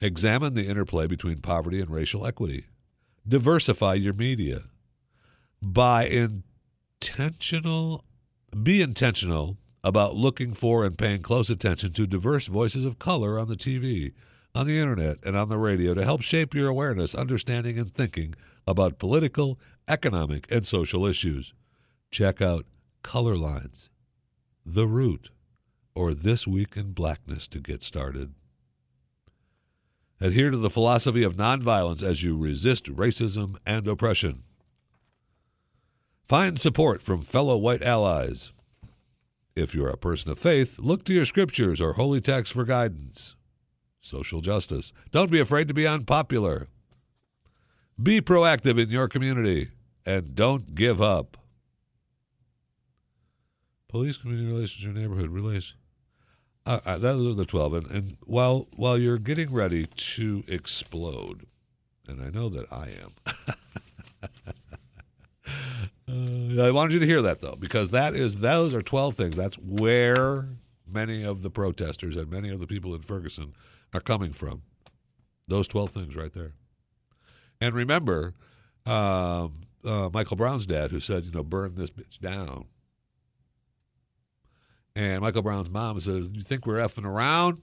[0.00, 2.66] Examine the interplay between poverty and racial equity.
[3.26, 4.64] Diversify your media.
[5.62, 8.04] By intentional,
[8.62, 13.48] be intentional about looking for and paying close attention to diverse voices of color on
[13.48, 14.12] the TV,
[14.54, 18.34] on the internet, and on the radio to help shape your awareness, understanding, and thinking
[18.66, 21.52] about political, economic, and social issues.
[22.10, 22.64] Check out
[23.02, 23.88] Colorlines,
[24.64, 25.30] The Root,
[25.94, 28.34] or This Week in Blackness to get started.
[30.20, 34.44] Adhere to the philosophy of nonviolence as you resist racism and oppression.
[36.28, 38.52] Find support from fellow white allies.
[39.54, 43.34] If you're a person of faith, look to your scriptures or holy texts for guidance.
[44.04, 44.92] Social justice.
[45.12, 46.68] Don't be afraid to be unpopular.
[48.00, 49.68] Be proactive in your community
[50.04, 51.38] and don't give up.
[53.88, 55.78] Police, community relationship, neighborhood relations.
[56.66, 57.72] Uh, uh, those are the 12.
[57.72, 61.46] And, and while, while you're getting ready to explode,
[62.06, 63.14] and I know that I am,
[66.58, 69.34] uh, I wanted you to hear that, though, because that is those are 12 things.
[69.34, 70.46] That's where
[70.92, 73.54] many of the protesters and many of the people in Ferguson
[73.94, 74.62] are coming from.
[75.48, 76.52] Those 12 things right there.
[77.60, 78.34] And remember,
[78.84, 79.54] um,
[79.84, 82.66] uh, Michael Brown's dad, who said, you know, burn this bitch down.
[84.96, 87.60] And Michael Brown's mom says, You think we're effing around?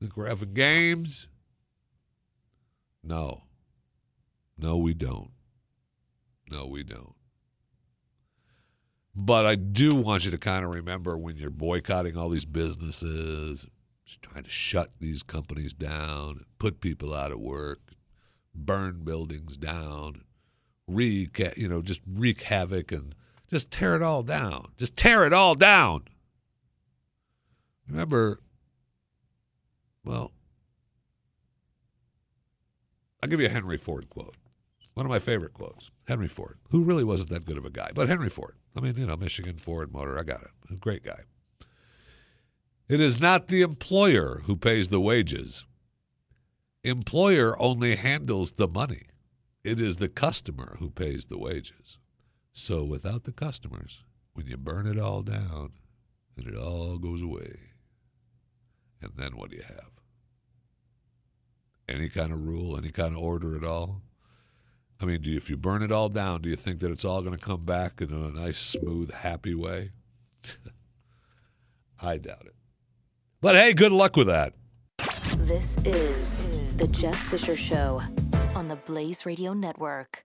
[0.00, 1.28] Think we're effing games?
[3.02, 3.42] No.
[4.56, 5.30] No, we don't.
[6.50, 7.14] No, we don't.
[9.16, 13.66] But I do want you to kind of remember when you're boycotting all these businesses,
[14.18, 17.80] trying to shut these companies down, put people out of work,
[18.54, 20.22] burn buildings down,
[20.86, 23.14] wreak, you know, just wreak havoc and
[23.48, 24.72] just tear it all down.
[24.76, 26.04] Just tear it all down.
[27.88, 28.40] Remember,
[30.04, 30.32] well,
[33.22, 34.36] I'll give you a Henry Ford quote.
[34.94, 35.90] One of my favorite quotes.
[36.06, 38.56] Henry Ford, who really wasn't that good of a guy, but Henry Ford.
[38.76, 40.80] I mean, you know, Michigan Ford Motor, I got it.
[40.80, 41.20] Great guy.
[42.90, 45.64] It is not the employer who pays the wages.
[46.82, 49.06] Employer only handles the money.
[49.62, 51.98] It is the customer who pays the wages.
[52.52, 55.70] So without the customers, when you burn it all down,
[56.36, 57.60] and it all goes away.
[59.00, 59.92] And then what do you have?
[61.88, 64.02] Any kind of rule, any kind of order at all?
[65.00, 67.22] I mean, you, if you burn it all down, do you think that it's all
[67.22, 69.92] going to come back in a nice, smooth, happy way?
[72.02, 72.54] I doubt it.
[73.42, 74.52] But hey, good luck with that.
[75.38, 76.38] This is
[76.76, 78.02] The Jeff Fisher Show
[78.54, 80.24] on the Blaze Radio Network.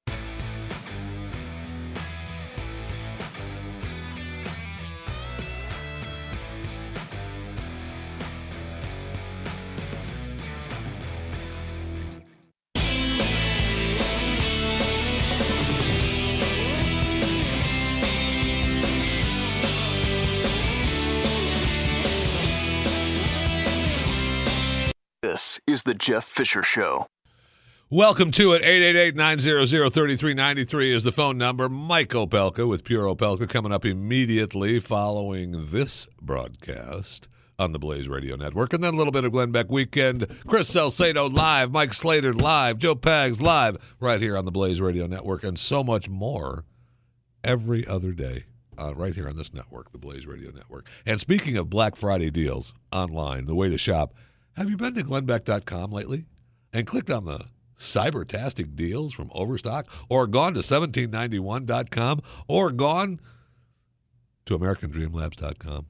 [25.36, 27.08] This is the Jeff Fisher Show.
[27.90, 28.62] Welcome to it.
[29.18, 31.68] 888-900-3393 is the phone number.
[31.68, 37.28] Mike Opelka with Pure Opelka coming up immediately following this broadcast
[37.60, 38.72] on the Blaze Radio Network.
[38.72, 40.26] And then a little bit of Glenn Beck Weekend.
[40.48, 45.06] Chris Salcedo live, Mike Slater live, Joe Pags live right here on the Blaze Radio
[45.06, 46.64] Network, and so much more
[47.44, 48.46] every other day.
[48.78, 50.88] Uh, right here on this network, the Blaze Radio Network.
[51.06, 54.14] And speaking of Black Friday deals online, the way to shop,
[54.56, 56.26] have you been to glennbeck.com lately
[56.74, 57.46] and clicked on the
[57.80, 63.20] cybertastic deals from Overstock or gone to 1791.com or gone
[64.46, 65.88] to americandreamlabs.com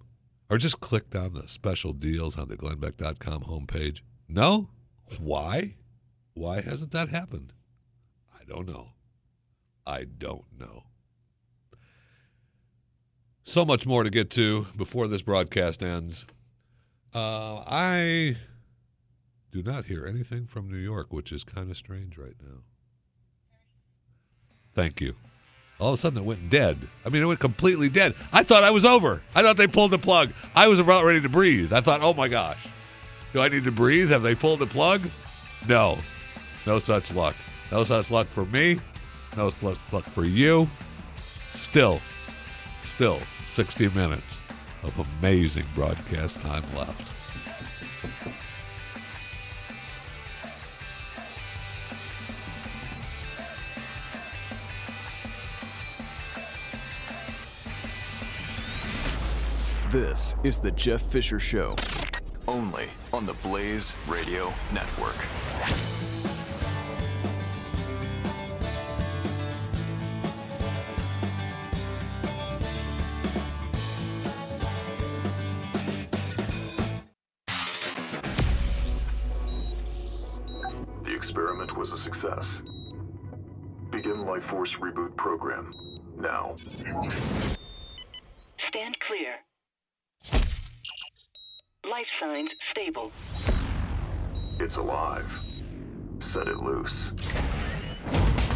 [0.49, 4.01] or just clicked on the special deals on the glennbeck.com homepage?
[4.27, 4.69] No?
[5.19, 5.75] Why?
[6.33, 7.53] Why hasn't that happened?
[8.33, 8.89] I don't know.
[9.85, 10.83] I don't know.
[13.43, 16.25] So much more to get to before this broadcast ends.
[17.13, 18.37] Uh, I
[19.55, 22.57] do not hear anything from New York, which is kind of strange right now.
[24.73, 25.15] Thank you.
[25.79, 26.77] All of a sudden, it went dead.
[27.05, 28.15] I mean, it went completely dead.
[28.33, 29.21] I thought I was over.
[29.33, 30.33] I thought they pulled the plug.
[30.57, 31.71] I was about ready to breathe.
[31.71, 32.67] I thought, oh my gosh,
[33.31, 34.09] do I need to breathe?
[34.09, 35.07] Have they pulled the plug?
[35.69, 35.99] No,
[36.67, 37.35] no such luck.
[37.71, 38.79] No such luck for me.
[39.37, 40.69] No such luck for you.
[41.49, 42.01] Still,
[42.83, 44.41] still 60 minutes
[44.83, 47.09] of amazing broadcast time left.
[59.95, 61.73] This is the Jeff Fisher Show,
[62.49, 65.15] only on the Blaze Radio Network.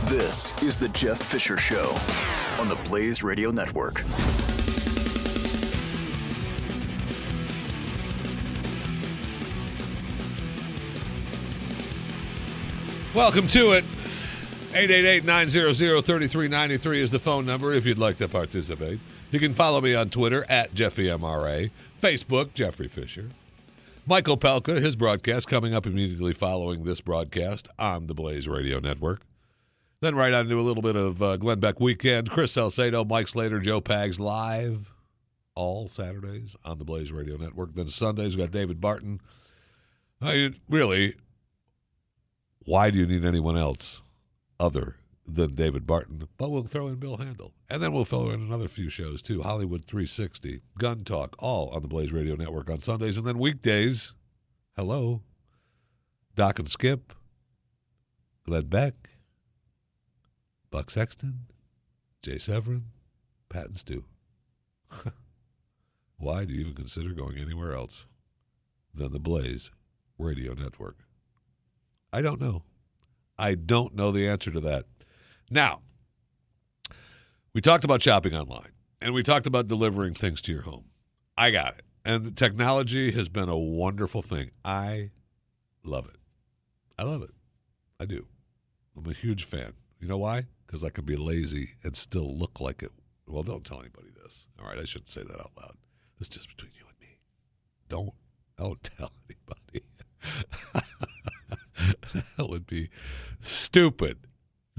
[0.05, 1.97] This is the Jeff Fisher Show
[2.59, 4.03] on the Blaze Radio Network.
[13.15, 13.85] Welcome to it.
[14.71, 18.99] 888-900-3393 is the phone number if you'd like to participate.
[19.31, 21.71] You can follow me on Twitter at JeffyMRA,
[22.01, 23.29] Facebook, Jeffrey Fisher.
[24.05, 29.21] Mike Opelka, his broadcast coming up immediately following this broadcast on the Blaze Radio Network.
[30.01, 32.29] Then right on to a little bit of uh, Glenn Beck Weekend.
[32.29, 34.93] Chris Salcedo, Mike Slater, Joe Pags live
[35.55, 37.73] all Saturdays on the Blaze Radio Network.
[37.75, 39.19] Then Sundays, we got David Barton.
[40.21, 41.15] I really,
[42.65, 44.01] why do you need anyone else
[44.59, 44.95] other
[45.33, 46.27] than David Barton?
[46.37, 47.53] But we'll throw in Bill Handel.
[47.69, 51.81] And then we'll throw in another few shows too Hollywood 360, Gun Talk, all on
[51.81, 53.17] the Blaze Radio Network on Sundays.
[53.17, 54.13] And then weekdays,
[54.75, 55.21] hello,
[56.35, 57.13] Doc and Skip,
[58.45, 58.93] Glenn Beck,
[60.71, 61.47] Buck Sexton,
[62.21, 62.85] Jay Severin,
[63.49, 64.05] Pat and Stu.
[66.17, 68.05] Why do you even consider going anywhere else
[68.93, 69.71] than the Blaze
[70.17, 70.97] Radio Network?
[72.11, 72.63] I don't know.
[73.37, 74.85] I don't know the answer to that.
[75.49, 75.81] Now,
[77.53, 78.71] we talked about shopping online
[79.01, 80.85] and we talked about delivering things to your home.
[81.37, 81.85] I got it.
[82.05, 84.51] And technology has been a wonderful thing.
[84.63, 85.09] I
[85.83, 86.17] love it.
[86.97, 87.31] I love it.
[87.99, 88.27] I do.
[88.95, 89.73] I'm a huge fan.
[89.99, 90.45] You know why?
[90.65, 92.91] Because I can be lazy and still look like it.
[93.27, 94.47] Well, don't tell anybody this.
[94.59, 95.75] All right, I shouldn't say that out loud.
[96.19, 97.17] It's just between you and me.
[97.87, 98.13] Don't
[98.57, 99.85] don't tell anybody.
[102.37, 102.89] that would be
[103.39, 104.17] stupid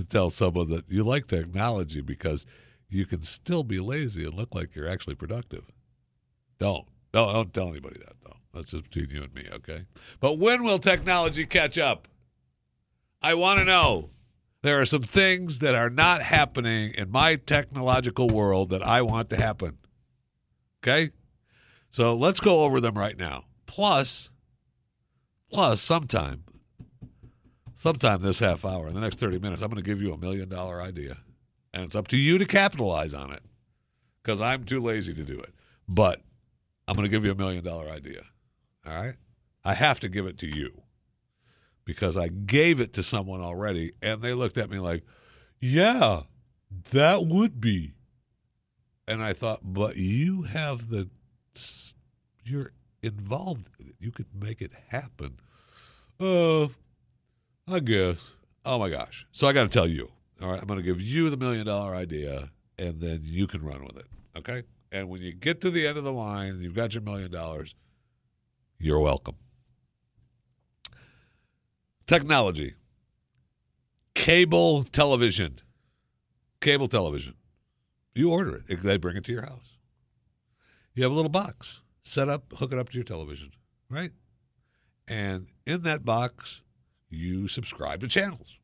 [0.00, 2.46] to tell someone that you like technology because
[2.88, 5.64] you can still be lazy and look like you're actually productive.
[6.58, 6.86] Don't.
[7.12, 8.36] Don't, don't tell anybody that, though.
[8.54, 9.84] That's just between you and me, okay?
[10.20, 12.08] But when will technology catch up?
[13.22, 14.10] I want to know.
[14.62, 19.30] There are some things that are not happening in my technological world that I want
[19.30, 19.78] to happen.
[20.82, 21.10] Okay?
[21.90, 23.44] So let's go over them right now.
[23.66, 24.30] Plus,
[25.50, 26.44] plus sometime,
[27.80, 30.18] sometime this half hour, in the next 30 minutes, I'm going to give you a
[30.18, 31.16] million dollar idea.
[31.72, 33.40] And it's up to you to capitalize on it
[34.22, 35.54] because I'm too lazy to do it.
[35.88, 36.20] But
[36.86, 38.22] I'm going to give you a million dollar idea.
[38.86, 39.14] All right?
[39.64, 40.82] I have to give it to you
[41.86, 45.02] because I gave it to someone already and they looked at me like,
[45.58, 46.22] yeah,
[46.90, 47.94] that would be.
[49.08, 51.08] And I thought, but you have the,
[52.44, 52.72] you're
[53.02, 53.94] involved in it.
[53.98, 55.40] You could make it happen.
[56.18, 56.68] Uh,
[57.68, 58.32] I guess.
[58.64, 59.26] Oh my gosh.
[59.32, 60.10] So I got to tell you.
[60.42, 60.60] All right.
[60.60, 63.96] I'm going to give you the million dollar idea and then you can run with
[63.98, 64.06] it.
[64.36, 64.62] Okay.
[64.92, 67.74] And when you get to the end of the line, you've got your million dollars,
[68.78, 69.36] you're welcome.
[72.06, 72.74] Technology,
[74.14, 75.60] cable television,
[76.60, 77.34] cable television.
[78.14, 79.78] You order it, they bring it to your house.
[80.94, 83.52] You have a little box set up, hook it up to your television,
[83.88, 84.10] right?
[85.06, 86.62] And in that box,
[87.10, 88.58] you subscribe to channels.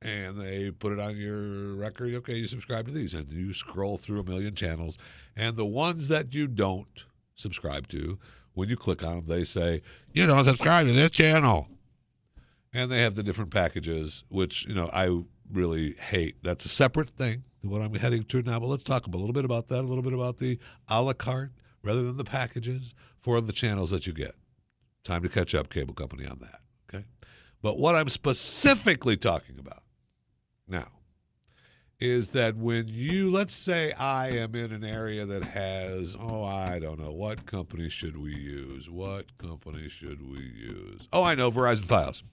[0.00, 2.12] And they put it on your record.
[2.14, 3.14] Okay, you subscribe to these.
[3.14, 4.98] And you scroll through a million channels.
[5.36, 7.04] And the ones that you don't
[7.34, 8.18] subscribe to,
[8.54, 9.80] when you click on them, they say,
[10.12, 11.68] You don't subscribe to this channel
[12.72, 16.36] and they have the different packages, which you know I really hate.
[16.42, 18.58] That's a separate thing to what I'm heading to now.
[18.58, 20.58] But let's talk a little bit about that, a little bit about the
[20.88, 21.52] a la carte
[21.82, 24.34] rather than the packages for the channels that you get.
[25.04, 26.60] Time to catch up, cable company, on that.
[27.62, 29.82] But what I'm specifically talking about
[30.66, 30.88] now
[32.00, 36.80] is that when you let's say I am in an area that has oh I
[36.80, 38.90] don't know what company should we use?
[38.90, 41.06] What company should we use?
[41.12, 42.24] Oh I know Verizon FiOS.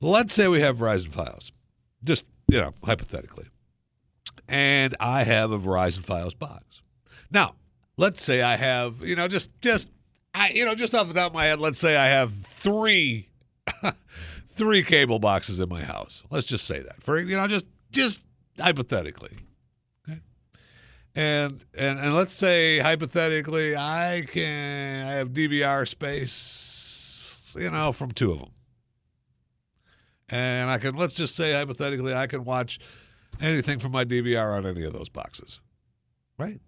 [0.00, 1.52] let's say we have Verizon FiOS,
[2.02, 3.48] just you know hypothetically
[4.48, 6.80] and I have a Verizon FiOS box.
[7.30, 7.54] Now
[7.98, 9.90] let's say I have you know just just
[10.32, 13.28] I you know just off the top of my head let's say I have three
[14.58, 18.22] three cable boxes in my house let's just say that for you know just just
[18.60, 19.36] hypothetically.
[20.08, 20.20] Okay.
[21.14, 28.12] And, and and let's say hypothetically I can I have DVR space, you know, from
[28.12, 28.50] two of them.
[30.28, 32.78] And I can let's just say hypothetically I can watch
[33.40, 35.60] anything from my DVR on any of those boxes.
[36.38, 36.60] Right?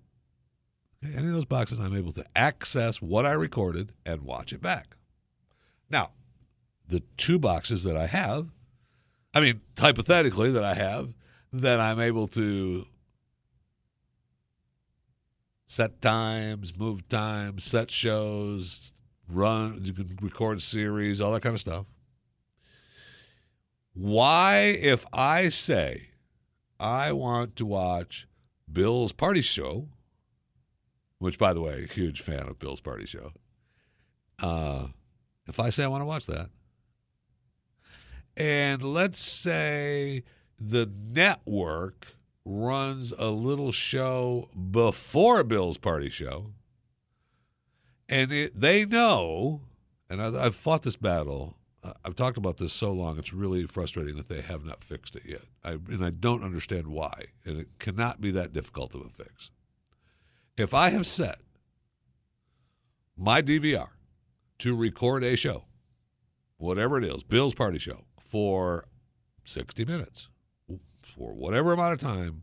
[1.02, 4.96] Any of those boxes I'm able to access what I recorded and watch it back.
[5.88, 6.12] Now,
[6.90, 8.48] the two boxes that I have,
[9.32, 11.14] I mean, hypothetically that I have
[11.52, 12.86] that I'm able to
[15.66, 18.92] set times, move times, set shows,
[19.28, 21.86] run, you can record series, all that kind of stuff.
[23.94, 26.08] Why, if I say
[26.78, 28.26] I want to watch
[28.70, 29.88] Bill's Party Show,
[31.18, 33.32] which, by the way, huge fan of Bill's Party Show,
[34.42, 34.86] uh,
[35.46, 36.50] if I say I want to watch that,
[38.36, 40.22] and let's say
[40.58, 42.06] the network
[42.44, 46.52] runs a little show before Bill's party show,
[48.08, 49.62] and it, they know,
[50.08, 51.56] and I, have fought this battle.
[52.04, 55.22] I've talked about this so long; it's really frustrating that they have not fixed it
[55.24, 55.42] yet.
[55.64, 57.26] I, and I don't understand why.
[57.44, 59.50] And it cannot be that difficult of a fix.
[60.56, 61.38] If I have set
[63.16, 63.88] my DVR
[64.58, 65.64] to record a show,
[66.58, 68.84] whatever it is, Bill's party show, for
[69.44, 70.28] 60 minutes
[71.16, 72.42] for whatever amount of time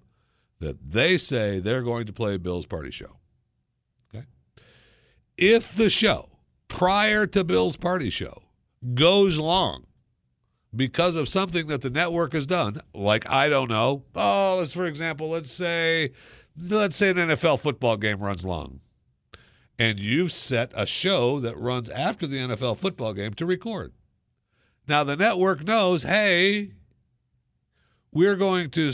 [0.59, 3.17] that they say they're going to play Bill's party show.
[4.13, 4.25] Okay?
[5.37, 6.29] If the show
[6.67, 8.43] prior to Bill's party show
[8.93, 9.85] goes long
[10.75, 14.85] because of something that the network has done, like I don't know, oh, let's for
[14.85, 16.11] example, let's say
[16.69, 18.81] let's say an NFL football game runs long.
[19.79, 23.93] And you've set a show that runs after the NFL football game to record.
[24.87, 26.71] Now the network knows, hey,
[28.11, 28.93] we're going to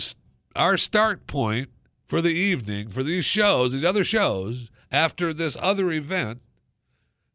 [0.56, 1.70] our start point
[2.08, 6.42] for the evening for these shows, these other shows, after this other event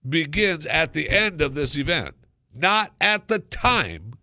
[0.09, 2.15] begins at the end of this event,
[2.55, 4.15] not at the time,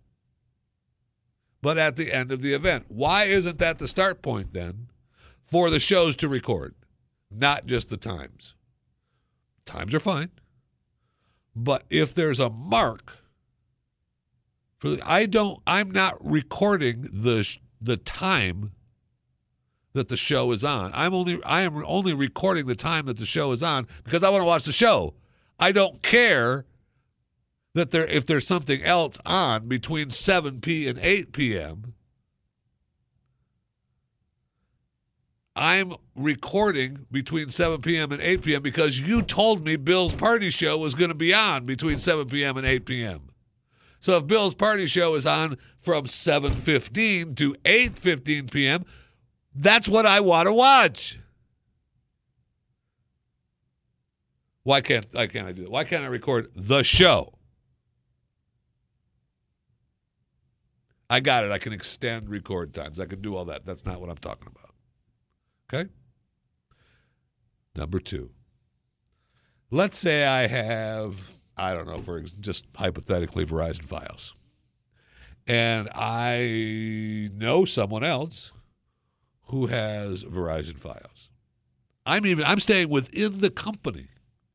[1.62, 2.86] but at the end of the event.
[2.88, 4.88] Why isn't that the start point then
[5.44, 6.74] for the shows to record,
[7.30, 8.54] not just the times?
[9.64, 10.30] Times are fine.
[11.54, 13.12] But if there's a mark
[14.78, 17.46] for I don't I'm not recording the
[17.80, 18.72] the time
[19.92, 20.90] that the show is on.
[20.94, 24.28] I'm only I am only recording the time that the show is on because I
[24.28, 25.14] want to watch the show.
[25.58, 26.66] I don't care
[27.74, 31.94] that there if there's something else on between 7 p and 8 p.m.
[35.58, 38.12] I'm recording between 7 p.m.
[38.12, 38.62] and 8 p.m.
[38.62, 42.58] because you told me Bill's party show was going to be on between 7 p.m.
[42.58, 43.30] and 8 p.m.
[44.06, 48.84] So if Bill's party show is on from 7:15 to 8:15 p.m.,
[49.52, 51.18] that's what I want to watch.
[54.62, 55.72] Why can't why can't I do that?
[55.72, 57.36] Why can't I record the show?
[61.10, 61.50] I got it.
[61.50, 63.00] I can extend record times.
[63.00, 63.66] I can do all that.
[63.66, 64.72] That's not what I'm talking about.
[65.74, 65.90] Okay?
[67.74, 68.30] Number 2.
[69.72, 74.32] Let's say I have I don't know, for just hypothetically Verizon FiOS.
[75.46, 78.52] And I know someone else
[79.48, 81.28] who has Verizon FiOS.
[82.04, 84.08] I'm even I'm staying within the company.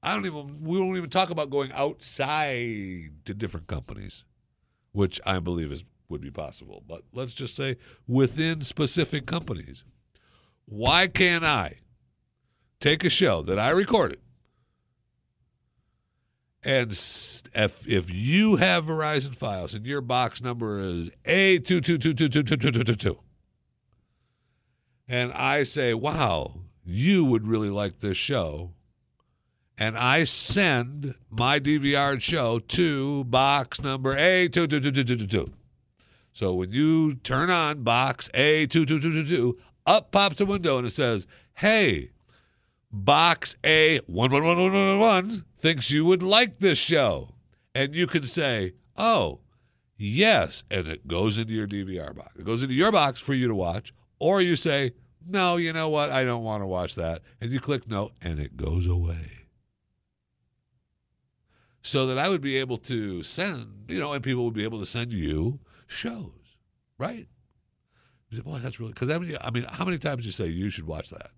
[0.04, 4.24] I don't even we won't even talk about going outside to different companies,
[4.92, 6.84] which I believe is would be possible.
[6.88, 7.78] But let's just say
[8.08, 9.84] within specific companies.
[10.66, 11.80] Why can't I
[12.80, 14.20] take a show that I recorded
[16.64, 23.18] and if, if you have Verizon FiOS and your box number is A22222222,
[25.08, 28.72] and I say, wow, you would really like this show,
[29.78, 35.52] and I send my DVR show to box number A222222.
[36.34, 39.56] So when you turn on box A222222,
[39.86, 42.12] up pops a window and it says, hey,
[42.92, 47.36] box A11111 thinks you would like this show,
[47.76, 49.40] and you can say, "Oh,
[49.98, 52.36] yes," and it goes into your DVR box.
[52.38, 54.94] It goes into your box for you to watch, or you say,
[55.26, 56.10] "No, you know what?
[56.10, 59.48] I don't want to watch that," and you click no, and it goes away.
[61.84, 64.80] So that I would be able to send, you know, and people would be able
[64.80, 66.58] to send you shows,
[66.98, 67.28] right?
[68.30, 70.48] You say, boy, that's really because I mean, I mean, how many times you say
[70.48, 71.32] you should watch that?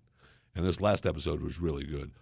[0.54, 2.12] And this last episode was really good.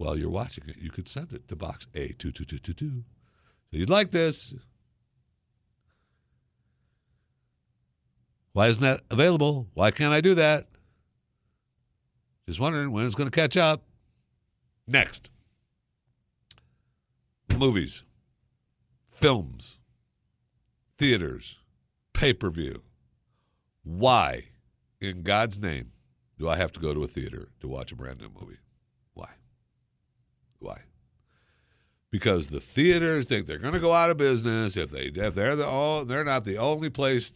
[0.00, 2.78] While you're watching it, you could send it to box A22222.
[2.80, 3.02] So
[3.70, 4.54] you'd like this.
[8.54, 9.68] Why isn't that available?
[9.74, 10.68] Why can't I do that?
[12.46, 13.82] Just wondering when it's going to catch up.
[14.88, 15.28] Next
[17.54, 18.02] movies,
[19.10, 19.80] films,
[20.96, 21.58] theaters,
[22.14, 22.80] pay per view.
[23.82, 24.44] Why,
[24.98, 25.92] in God's name,
[26.38, 28.56] do I have to go to a theater to watch a brand new movie?
[30.60, 30.82] Why?
[32.10, 35.56] Because the theaters think they're going to go out of business if they if they're
[35.56, 37.32] the all they're not the only place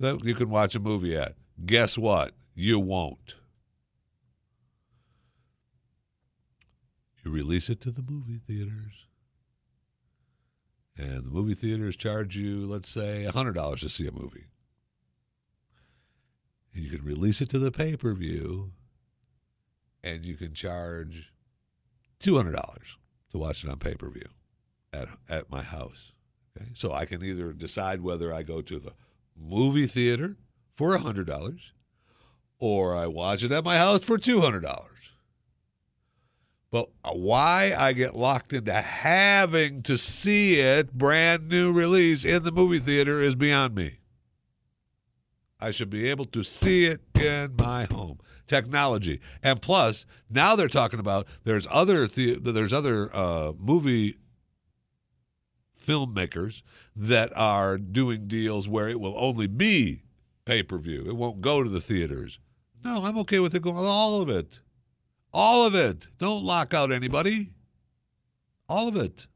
[0.00, 1.34] that you can watch a movie at.
[1.64, 2.34] Guess what?
[2.54, 3.36] You won't.
[7.24, 9.06] You release it to the movie theaters.
[10.96, 14.46] And the movie theaters charge you, let's say, $100 to see a movie.
[16.74, 18.72] And you can release it to the pay per view,
[20.02, 21.32] and you can charge
[22.22, 22.96] two hundred dollars
[23.30, 24.28] to watch it on pay per view
[24.92, 26.12] at at my house.
[26.56, 28.92] Okay, so I can either decide whether I go to the
[29.36, 30.36] movie theater
[30.74, 31.72] for hundred dollars,
[32.58, 34.88] or I watch it at my house for two hundred dollars.
[36.70, 42.52] But why I get locked into having to see it brand new release in the
[42.52, 43.98] movie theater is beyond me.
[45.62, 48.18] I should be able to see it in my home.
[48.48, 54.16] Technology, and plus now they're talking about there's other the, there's other uh, movie
[55.86, 56.62] filmmakers
[56.94, 60.02] that are doing deals where it will only be
[60.44, 61.04] pay per view.
[61.06, 62.40] It won't go to the theaters.
[62.84, 64.58] No, I'm okay with it going all of it,
[65.32, 66.08] all of it.
[66.18, 67.50] Don't lock out anybody.
[68.68, 69.28] All of it.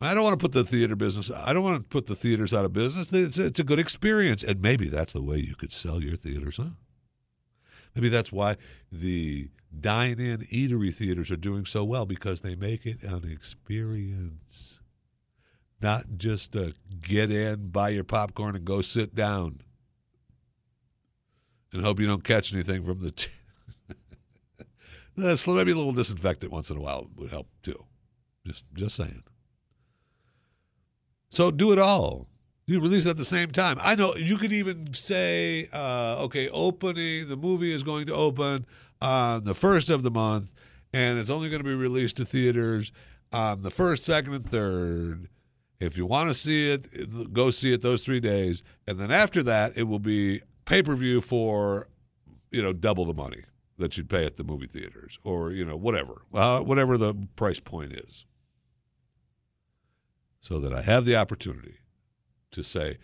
[0.00, 1.30] I don't want to put the theater business.
[1.30, 3.12] I don't want to put the theaters out of business.
[3.12, 6.56] It's, it's a good experience, and maybe that's the way you could sell your theaters,
[6.56, 6.70] huh?
[7.94, 8.56] Maybe that's why
[8.90, 9.48] the
[9.78, 14.80] dine-in eatery theaters are doing so well because they make it an experience,
[15.82, 16.72] not just a
[17.02, 19.60] get in, buy your popcorn, and go sit down,
[21.72, 23.10] and hope you don't catch anything from the.
[23.10, 23.28] T-
[25.16, 27.84] maybe a little disinfectant once in a while would help too.
[28.46, 29.22] Just, just saying.
[31.30, 32.26] So do it all.
[32.66, 33.78] You release at the same time.
[33.80, 38.66] I know you could even say, uh, okay, opening, the movie is going to open
[39.00, 40.52] on the first of the month,
[40.92, 42.92] and it's only going to be released to theaters
[43.32, 45.28] on the first, second, and third.
[45.80, 48.62] If you want to see it, go see it those three days.
[48.86, 51.88] And then after that, it will be pay per view for
[52.50, 53.42] you know double the money
[53.78, 57.60] that you'd pay at the movie theaters or you know whatever uh, whatever the price
[57.60, 58.26] point is
[60.40, 61.76] so that i have the opportunity
[62.50, 62.96] to say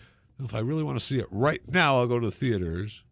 [0.43, 3.03] if i really want to see it right now i'll go to the theaters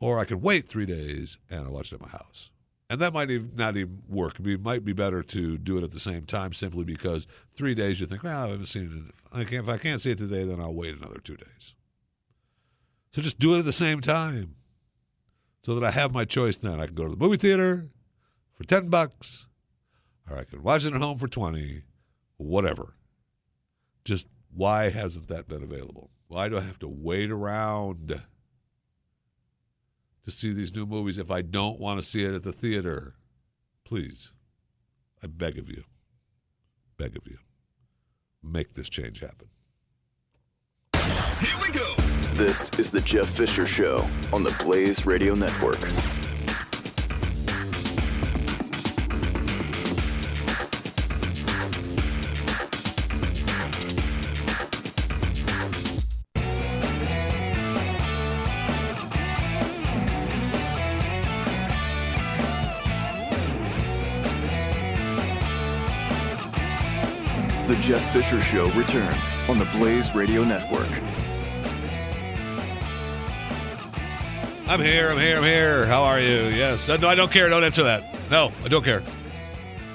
[0.00, 2.50] or i can wait three days and i watch it at my house
[2.90, 5.90] and that might even not even work it might be better to do it at
[5.90, 9.44] the same time simply because three days you think well i haven't seen it I
[9.44, 11.74] can't, if i can't see it today then i'll wait another two days
[13.12, 14.54] so just do it at the same time
[15.62, 16.80] so that I have my choice then.
[16.80, 17.88] I can go to the movie theater
[18.54, 19.46] for 10 bucks
[20.30, 21.82] or I can watch it at home for 20,
[22.36, 22.94] whatever.
[24.08, 26.08] Just why hasn't that been available?
[26.28, 28.18] Why do I have to wait around
[30.24, 33.16] to see these new movies if I don't want to see it at the theater?
[33.84, 34.32] Please,
[35.22, 35.84] I beg of you,
[36.96, 37.36] beg of you,
[38.42, 39.48] make this change happen.
[41.40, 41.94] Here we go.
[42.32, 45.80] This is the Jeff Fisher Show on the Blaze Radio Network.
[67.68, 70.88] The Jeff Fisher Show returns on the Blaze Radio Network.
[74.66, 75.10] I'm here.
[75.10, 75.36] I'm here.
[75.36, 75.84] I'm here.
[75.84, 76.46] How are you?
[76.46, 76.88] Yes.
[76.88, 77.46] Uh, no, I don't care.
[77.50, 78.04] Don't answer that.
[78.30, 79.02] No, I don't care.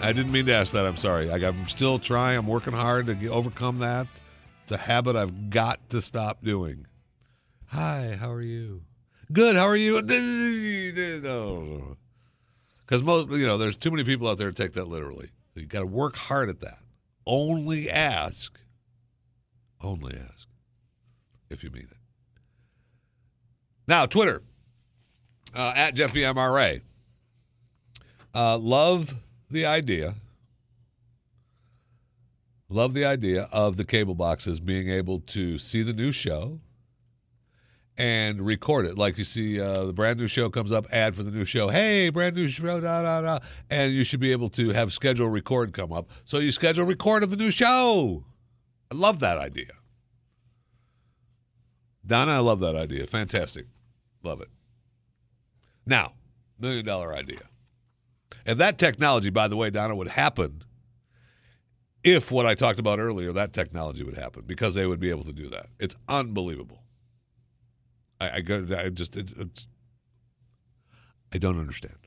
[0.04, 0.86] I didn't mean to ask that.
[0.86, 1.32] I'm sorry.
[1.32, 2.38] I, am still trying.
[2.38, 4.06] I'm working hard to overcome that.
[4.62, 6.86] It's a habit I've got to stop doing.
[7.70, 8.16] Hi.
[8.20, 8.84] How are you?
[9.32, 9.56] Good.
[9.56, 10.00] How are you?
[12.86, 15.32] Because most, you know, there's too many people out there to take that literally.
[15.56, 16.78] You got to work hard at that.
[17.26, 18.60] Only ask.
[19.82, 20.48] Only ask
[21.50, 21.98] if you mean it.
[23.88, 24.42] Now, Twitter
[25.56, 26.82] uh, at Jeffy MRA.
[28.34, 29.16] Uh, love
[29.50, 30.16] the idea.
[32.70, 36.60] Love the idea of the cable boxes being able to see the new show
[37.98, 38.98] and record it.
[38.98, 41.70] Like you see, uh, the brand new show comes up, ad for the new show.
[41.70, 43.39] Hey, brand new show, da da da.
[43.70, 46.10] And you should be able to have schedule record come up.
[46.26, 48.26] So you schedule record of the new show.
[48.91, 49.72] I love that idea.
[52.06, 53.08] Donna, I love that idea.
[53.08, 53.66] Fantastic.
[54.24, 54.50] Love it.
[55.86, 56.14] Now,
[56.60, 57.41] million dollar idea.
[58.46, 60.64] And that technology, by the way, Donna, would happen
[62.04, 65.24] if what I talked about earlier, that technology would happen because they would be able
[65.24, 65.68] to do that.
[65.80, 66.83] It's unbelievable.
[68.28, 69.68] I, I, I just, it, it's,
[71.34, 71.98] I don't understand.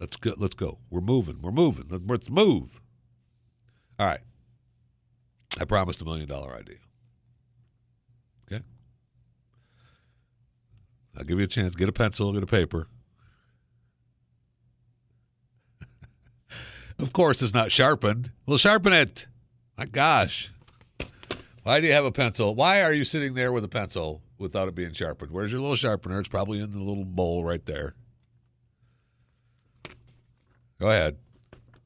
[0.00, 0.34] Let's go.
[0.36, 0.78] Let's go.
[0.90, 1.38] We're moving.
[1.42, 1.86] We're moving.
[1.88, 2.80] Let's move.
[3.98, 4.20] All right.
[5.60, 6.78] I promised a million dollar idea.
[8.50, 8.64] Okay.
[11.16, 11.76] I'll give you a chance.
[11.76, 12.88] Get a pencil, get a paper.
[16.98, 18.32] of course, it's not sharpened.
[18.46, 19.26] Well, sharpen it.
[19.76, 20.50] My gosh.
[21.62, 22.54] Why do you have a pencil?
[22.54, 25.30] Why are you sitting there with a pencil without it being sharpened?
[25.30, 26.18] Where's your little sharpener?
[26.18, 27.94] It's probably in the little bowl right there.
[30.78, 31.16] Go ahead.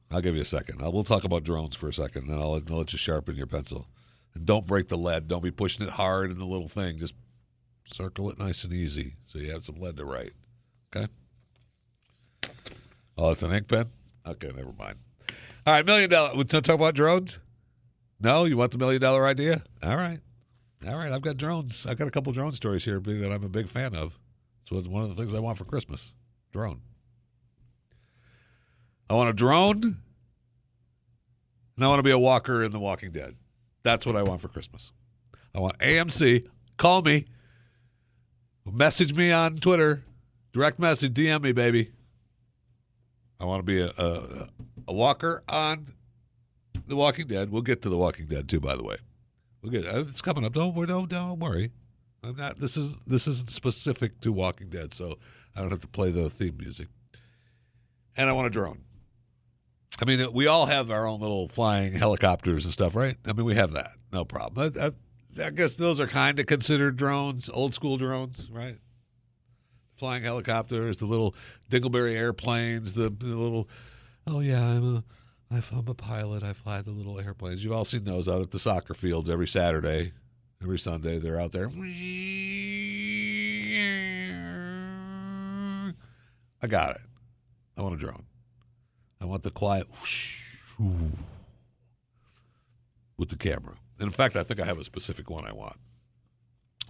[0.09, 0.81] I'll give you a second.
[0.81, 3.47] I'll, we'll talk about drones for a second, then I'll, I'll let you sharpen your
[3.47, 3.87] pencil.
[4.33, 5.27] And don't break the lead.
[5.27, 6.97] Don't be pushing it hard in the little thing.
[6.97, 7.13] Just
[7.85, 10.33] circle it nice and easy so you have some lead to write.
[10.95, 11.07] Okay?
[13.17, 13.89] Oh, it's an ink pen?
[14.25, 14.97] Okay, never mind.
[15.65, 16.35] All right, million dollar.
[16.35, 17.39] We talk about drones?
[18.19, 19.63] No, you want the million dollar idea?
[19.83, 20.19] All right.
[20.85, 21.87] All right, I've got drones.
[21.87, 24.19] I've got a couple drone stories here that I'm a big fan of.
[24.61, 26.13] It's one of the things I want for Christmas.
[26.51, 26.81] Drone.
[29.09, 29.97] I want a drone,
[31.75, 33.35] and I want to be a walker in The Walking Dead.
[33.83, 34.91] That's what I want for Christmas.
[35.55, 36.47] I want AMC.
[36.77, 37.25] Call me.
[38.65, 40.03] Message me on Twitter.
[40.51, 41.13] Direct message.
[41.13, 41.91] DM me, baby.
[43.39, 44.49] I want to be a, a,
[44.89, 45.85] a walker on
[46.87, 47.49] The Walking Dead.
[47.49, 48.97] We'll get to The Walking Dead too, by the way.
[49.61, 50.53] We'll get it's coming up.
[50.53, 51.71] Don't don't don't worry.
[52.23, 52.59] I'm not.
[52.59, 55.17] This is this isn't specific to Walking Dead, so
[55.55, 56.87] I don't have to play the theme music.
[58.15, 58.83] And I want a drone.
[59.99, 63.15] I mean, we all have our own little flying helicopters and stuff, right?
[63.25, 64.71] I mean, we have that, no problem.
[64.79, 64.91] I, I,
[65.47, 68.77] I guess those are kind of considered drones, old school drones, right?
[69.95, 71.33] Flying helicopters, the little
[71.71, 73.67] Dingleberry airplanes, the, the little,
[74.27, 75.03] oh yeah, I'm a,
[75.49, 76.43] I'm a pilot.
[76.43, 77.63] I fly the little airplanes.
[77.63, 80.11] You've all seen those out at the soccer fields every Saturday,
[80.61, 81.19] every Sunday.
[81.19, 81.69] They're out there.
[86.61, 87.01] I got it.
[87.77, 88.25] I want a drone.
[89.21, 89.87] I want the quiet
[93.17, 93.75] with the camera.
[93.99, 95.77] And in fact, I think I have a specific one I want.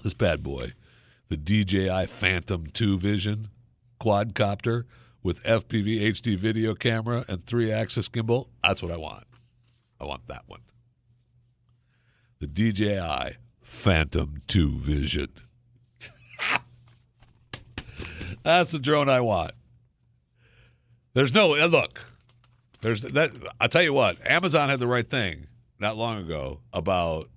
[0.03, 0.73] This bad boy,
[1.29, 3.49] the DJI Phantom 2 Vision
[4.01, 4.85] quadcopter
[5.27, 8.47] with FPV HD video camera and three axis gimbal.
[8.63, 9.25] That's what I want.
[9.99, 10.61] I want that one.
[12.39, 15.27] The DJI Phantom 2 Vision.
[18.43, 19.51] That's the drone I want.
[21.13, 22.05] There's no look.
[22.81, 23.31] There's that.
[23.59, 24.25] I'll tell you what.
[24.25, 25.47] Amazon had the right thing
[25.77, 27.29] not long ago about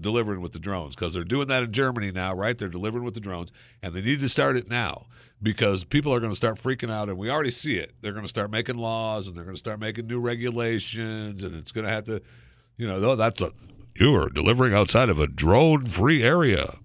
[0.00, 2.56] delivering with the drones because they're doing that in Germany now, right?
[2.56, 3.50] They're delivering with the drones,
[3.82, 5.06] and they need to start it now
[5.44, 7.92] because people are going to start freaking out, and we already see it.
[8.00, 11.54] They're going to start making laws, and they're going to start making new regulations, and
[11.54, 12.22] it's going to have to,
[12.76, 13.52] you know, though that's a
[13.94, 16.78] you are delivering outside of a drone-free area.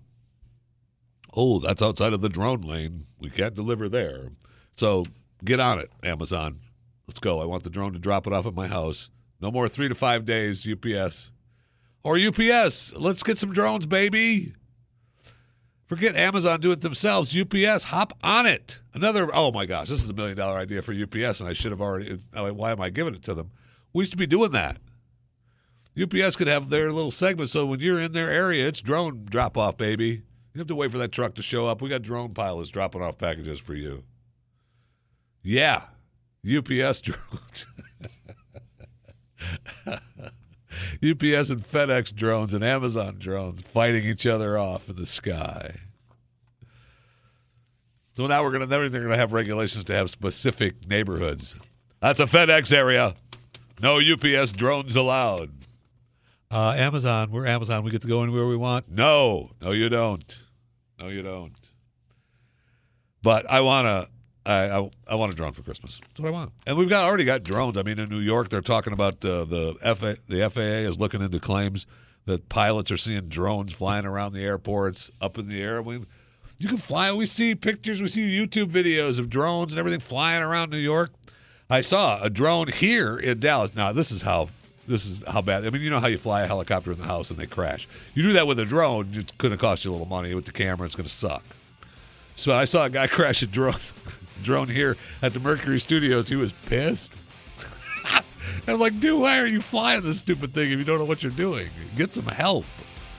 [1.35, 3.05] Oh, that's outside of the drone lane.
[3.19, 4.29] We can't deliver there.
[4.75, 5.05] So
[5.43, 6.59] get on it, Amazon.
[7.07, 7.41] Let's go.
[7.41, 9.09] I want the drone to drop it off at my house.
[9.41, 11.31] No more three to five days, UPS.
[12.03, 12.95] Or UPS.
[12.95, 14.53] Let's get some drones, baby.
[15.89, 17.35] Forget Amazon, do it themselves.
[17.35, 18.79] UPS, hop on it.
[18.93, 21.71] Another, oh my gosh, this is a million dollar idea for UPS, and I should
[21.71, 23.49] have already, why am I giving it to them?
[23.91, 24.77] We used to be doing that.
[25.99, 29.57] UPS could have their little segment so when you're in their area, it's drone drop
[29.57, 30.21] off, baby.
[30.53, 31.81] You have to wait for that truck to show up.
[31.81, 34.03] We got drone pilots dropping off packages for you.
[35.41, 35.85] Yeah,
[36.45, 37.65] UPS drones.
[41.01, 45.75] UPS and FedEx drones and Amazon drones fighting each other off in the sky.
[48.15, 51.55] So now we're gonna then they're gonna have regulations to have specific neighborhoods.
[52.01, 53.15] That's a FedEx area.
[53.81, 55.51] No UPS drones allowed.
[56.51, 57.83] Uh, Amazon, we're Amazon.
[57.83, 58.89] We get to go anywhere we want.
[58.89, 60.37] No, no, you don't.
[60.99, 61.55] No, you don't.
[63.21, 64.09] But I wanna,
[64.49, 65.99] I, I, I want a drone for Christmas.
[66.01, 66.51] That's what I want.
[66.65, 67.77] And we've got already got drones.
[67.77, 71.21] I mean, in New York, they're talking about uh, the FA, the FAA is looking
[71.21, 71.85] into claims
[72.25, 75.81] that pilots are seeing drones flying around the airports up in the air.
[75.81, 76.03] We,
[76.57, 77.11] you can fly.
[77.11, 78.01] We see pictures.
[78.01, 81.11] We see YouTube videos of drones and everything flying around New York.
[81.69, 83.75] I saw a drone here in Dallas.
[83.75, 84.49] Now, this is how
[84.87, 85.65] this is how bad.
[85.65, 87.87] I mean, you know how you fly a helicopter in the house and they crash.
[88.15, 90.33] You do that with a drone, it's going to cost you a little money.
[90.33, 91.43] With the camera, it's going to suck.
[92.35, 93.75] So I saw a guy crash a drone,
[94.43, 96.27] drone here at the Mercury Studios.
[96.27, 97.17] He was pissed.
[98.67, 101.23] I'm like, dude, why are you flying this stupid thing if you don't know what
[101.23, 101.69] you're doing?
[101.95, 102.65] Get some help.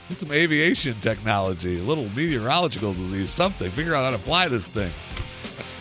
[0.09, 3.71] Get some aviation technology, a little meteorological disease, something.
[3.71, 4.93] Figure out how to fly this thing.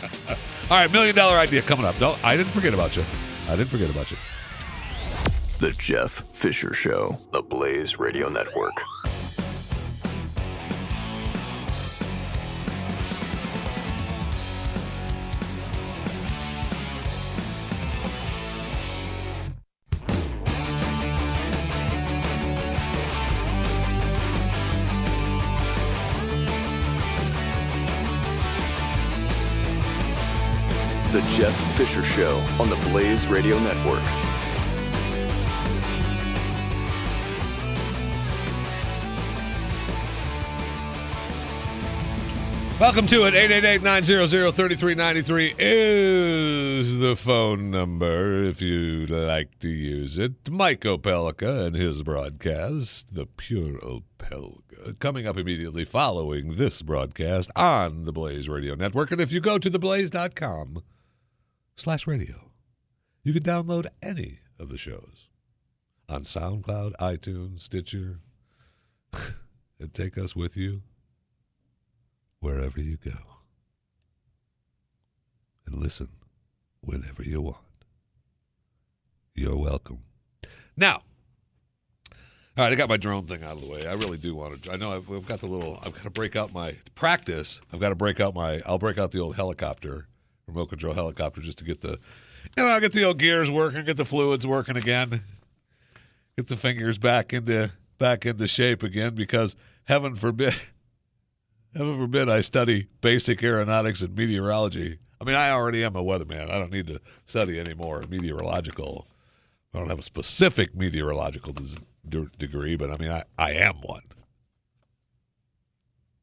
[0.70, 2.00] All right, million dollar idea coming up.
[2.00, 3.04] No, I didn't forget about you.
[3.48, 4.18] I didn't forget about you.
[5.60, 8.74] The Jeff Fisher Show, the Blaze Radio Network.
[32.60, 34.04] On the Blaze Radio Network.
[42.80, 43.34] Welcome to it.
[43.34, 50.50] 888-900-3393 is the phone number if you'd like to use it.
[50.50, 58.06] Mike Opelka and his broadcast, The Pure Opelka, coming up immediately following this broadcast on
[58.06, 59.12] the Blaze Radio Network.
[59.12, 60.82] And if you go to theblaze.com
[61.76, 62.49] slash radio,
[63.24, 65.28] you can download any of the shows
[66.08, 68.20] on SoundCloud, iTunes, Stitcher,
[69.80, 70.82] and take us with you
[72.40, 73.18] wherever you go.
[75.66, 76.10] And listen
[76.82, 77.58] whenever you want.
[79.36, 80.00] You're welcome.
[80.76, 81.04] Now,
[82.58, 83.88] all right, I got my drone thing out of the way.
[83.88, 84.72] I really do want to.
[84.72, 85.80] I know I've, I've got the little.
[85.82, 87.62] I've got to break out my practice.
[87.72, 88.62] I've got to break out my.
[88.66, 90.08] I'll break out the old helicopter,
[90.48, 92.00] remote control helicopter, just to get the,
[92.58, 95.22] you know, get the old gears working, get the fluids working again,
[96.38, 99.16] get the fingers back into back into shape again.
[99.16, 100.54] Because heaven forbid,
[101.76, 104.98] Heaven forbid I study basic aeronautics and meteorology.
[105.22, 106.50] I mean, I already am a weatherman.
[106.50, 109.08] I don't need to study any more meteorological.
[109.74, 111.54] I don't have a specific meteorological
[112.08, 114.02] de- degree, but I mean, I, I am one.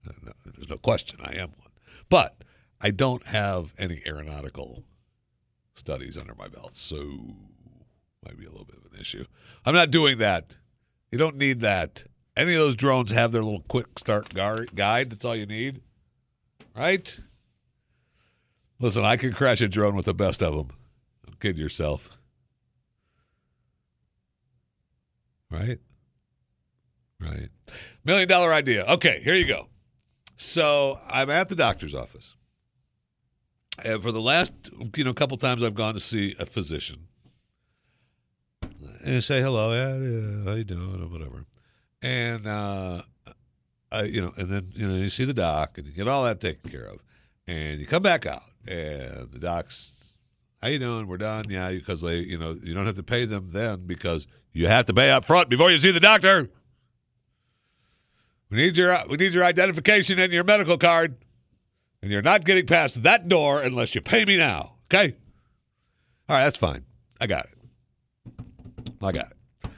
[0.05, 1.71] There's no question I am one.
[2.09, 2.43] But
[2.81, 4.83] I don't have any aeronautical
[5.79, 6.97] studies under my belt, so
[8.25, 9.25] might be a little bit of an issue.
[9.65, 10.57] I'm not doing that.
[11.13, 12.05] You don't need that.
[12.37, 15.11] Any of those drones have their little quick start gar- guide.
[15.11, 15.81] That's all you need,
[16.77, 17.19] right?
[18.79, 20.69] Listen, I could crash a drone with the best of them.
[21.25, 22.11] Don't kid yourself,
[25.51, 25.79] right?
[27.21, 27.49] Right.
[28.05, 28.85] Million dollar idea.
[28.87, 29.69] Okay, here you go.
[30.37, 32.36] So I'm at the doctor's office.
[33.85, 34.53] And for the last,
[34.97, 37.09] you know, couple times I've gone to see a physician.
[39.05, 41.45] And say hello, yeah, how you doing, or whatever.
[42.03, 43.03] And uh
[43.93, 46.25] I, you know, and then you know you see the doc and you get all
[46.25, 47.01] that taken care of,
[47.47, 49.95] and you come back out and the doc's,
[50.61, 51.07] how you doing?
[51.07, 54.27] We're done, yeah, because they, you know, you don't have to pay them then because
[54.53, 56.49] you have to pay up front before you see the doctor.
[58.51, 61.17] We need your we need your identification and your medical card,
[62.07, 64.77] and you're not getting past that door unless you pay me now.
[64.85, 65.17] Okay.
[66.29, 66.85] All right, that's fine.
[67.21, 68.45] I got it.
[69.03, 69.71] I got it.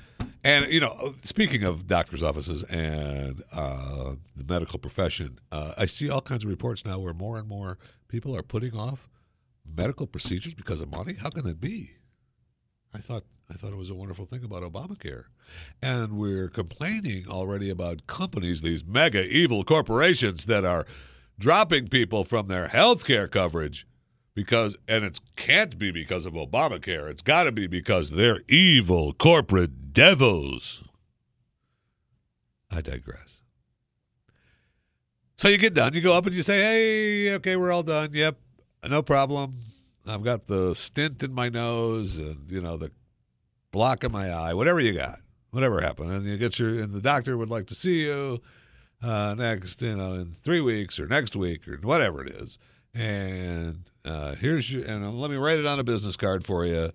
[0.45, 6.11] And you know, speaking of doctors' offices and uh, the medical profession, uh, I see
[6.11, 9.09] all kinds of reports now where more and more people are putting off
[9.65, 11.15] medical procedures because of money.
[11.15, 11.93] How can that be?
[12.93, 15.25] I thought I thought it was a wonderful thing about Obamacare,
[15.81, 20.85] and we're complaining already about companies, these mega evil corporations that are
[21.39, 23.87] dropping people from their health care coverage
[24.35, 27.11] because and it can't be because of Obamacare.
[27.11, 30.83] It's got to be because they're evil corporate devils.
[32.71, 33.41] I digress.
[35.37, 38.11] So you get done, you go up and you say, "Hey, okay, we're all done.
[38.13, 38.39] Yep,
[38.89, 39.55] no problem.
[40.07, 42.91] I've got the stint in my nose and you know the
[43.71, 45.19] block in my eye, whatever you got,
[45.51, 48.41] whatever happened, and you get your and the doctor would like to see you
[49.03, 52.59] uh, next, you know, in three weeks or next week or whatever it is,
[52.95, 56.91] and uh, here's your and let me write it on a business card for you.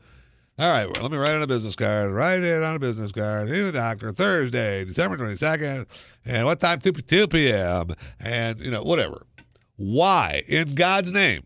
[0.59, 2.11] All right, well, let me write on a business card.
[2.11, 3.49] Write it on a business card.
[3.49, 5.87] See the doctor Thursday, December twenty second,
[6.25, 6.79] and what time?
[6.79, 7.95] Two two p.m.
[8.19, 9.25] And you know whatever.
[9.75, 11.43] Why, in God's name,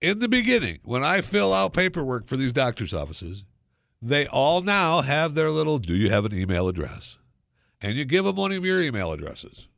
[0.00, 3.42] in the beginning, when I fill out paperwork for these doctors' offices,
[4.00, 5.78] they all now have their little.
[5.78, 7.18] Do you have an email address?
[7.80, 9.68] And you give them one of your email addresses.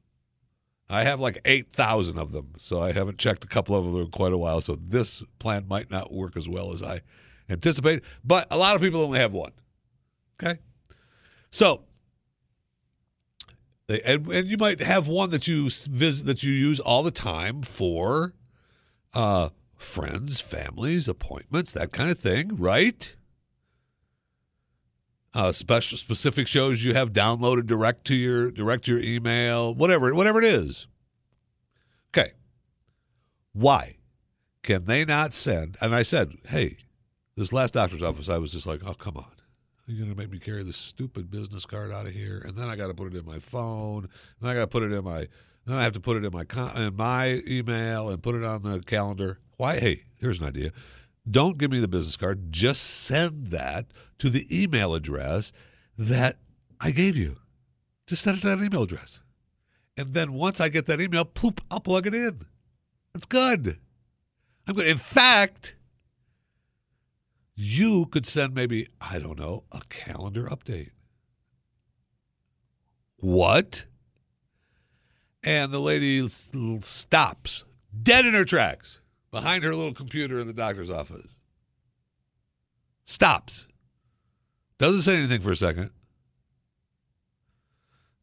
[0.89, 4.11] I have like 8,000 of them, so I haven't checked a couple of them in
[4.11, 4.61] quite a while.
[4.61, 7.03] So this plan might not work as well as I
[7.51, 9.53] anticipate, but a lot of people only have one.
[10.43, 10.59] Okay?
[11.51, 11.83] So,
[13.89, 17.63] and, and you might have one that you visit that you use all the time
[17.63, 18.35] for
[19.13, 23.15] uh, friends, families, appointments, that kind of thing, right?
[25.39, 30.13] Uh, special specific shows you have downloaded direct to your direct to your email, whatever
[30.13, 30.89] whatever it is.
[32.11, 32.33] Okay,
[33.53, 33.99] why
[34.65, 35.77] can they not send?
[35.81, 36.79] And I said, hey,
[37.37, 39.31] this last doctor's office, I was just like, oh come on,
[39.87, 42.75] you're gonna make me carry this stupid business card out of here, and then I
[42.75, 44.09] got to put it in my phone,
[44.41, 45.29] and I got to put it in my,
[45.67, 48.63] then I have to put it in my in my email and put it on
[48.63, 49.39] the calendar.
[49.57, 49.79] Why?
[49.79, 50.73] Hey, here's an idea.
[51.31, 52.53] Don't give me the business card.
[52.53, 53.87] Just send that
[54.19, 55.53] to the email address
[55.97, 56.39] that
[56.81, 57.37] I gave you.
[58.07, 59.21] Just send it to that email address.
[59.97, 62.41] And then once I get that email, poop, I'll plug it in.
[63.13, 63.79] That's good.
[64.67, 64.87] I'm good.
[64.87, 65.75] In fact,
[67.57, 70.91] you could send maybe, I don't know, a calendar update.
[73.17, 73.87] What?
[75.43, 77.65] And the lady stops
[78.01, 79.01] dead in her tracks
[79.31, 81.37] behind her little computer in the doctor's office.
[83.05, 83.69] Stops.
[84.79, 85.91] Doesn't say anything for a second.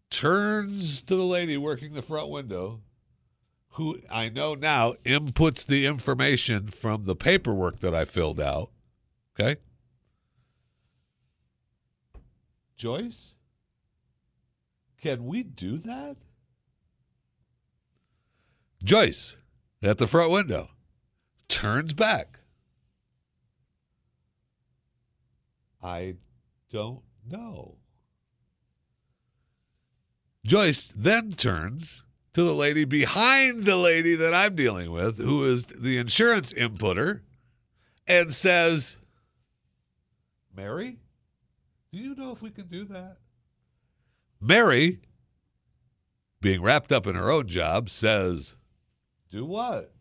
[0.09, 2.81] Turns to the lady working the front window,
[3.71, 8.71] who I know now inputs the information from the paperwork that I filled out.
[9.37, 9.59] Okay?
[12.77, 13.33] Joyce?
[15.01, 16.17] Can we do that?
[18.83, 19.35] Joyce,
[19.81, 20.69] at the front window
[21.47, 22.39] turns back.
[25.81, 26.15] I
[26.71, 27.77] don't know.
[30.43, 35.65] Joyce then turns to the lady behind the lady that I'm dealing with, who is
[35.65, 37.21] the insurance inputter,
[38.07, 38.97] and says,
[40.55, 40.97] Mary,
[41.91, 43.17] do you know if we can do that?
[44.41, 44.99] Mary,
[46.41, 48.55] being wrapped up in her own job, says,
[49.31, 49.94] Do what?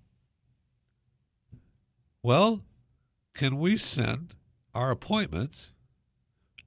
[2.25, 2.65] Well,
[3.35, 4.35] can we send
[4.75, 5.73] our appointments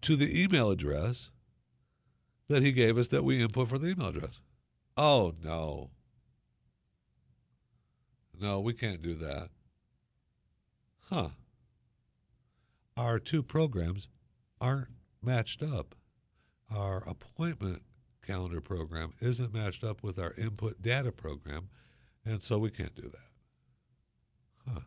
[0.01, 1.32] to the email address
[2.47, 4.39] that he gave us that we input for the email address?
[4.95, 5.89] Oh, no.
[8.39, 9.49] No, we can't do that.
[11.10, 11.30] Huh.
[12.95, 14.10] Our two programs
[14.62, 14.89] aren't
[15.24, 15.95] matched up.
[16.72, 17.82] Our appointment
[18.24, 21.70] calendar program isn't matched up with our input data program,
[22.24, 24.72] and so we can't do that.
[24.72, 24.82] Huh.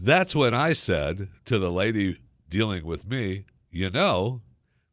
[0.00, 4.42] That's when I said to the lady dealing with me, you know,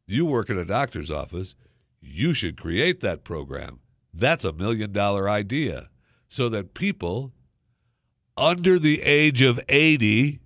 [0.08, 1.56] you work in a doctor's office,
[2.02, 3.80] you should create that program.
[4.14, 5.90] That's a million dollar idea.
[6.28, 7.34] So that people
[8.36, 10.40] under the age of 80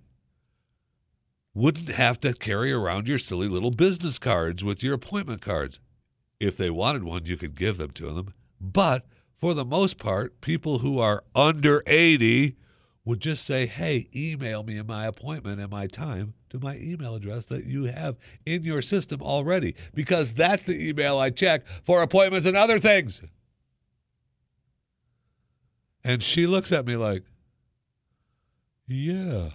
[1.54, 5.80] wouldn't have to carry around your silly little business cards with your appointment cards.
[6.38, 8.34] If they wanted one, you could give them to them.
[8.60, 9.06] But
[9.38, 12.56] for the most part, people who are under 80
[13.10, 17.44] would just say, hey, email me my appointment and my time to my email address
[17.46, 22.46] that you have in your system already, because that's the email I check for appointments
[22.46, 23.20] and other things.
[26.04, 27.24] And she looks at me like,
[28.86, 29.50] yeah,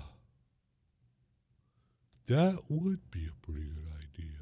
[2.28, 4.36] that would be a pretty good idea.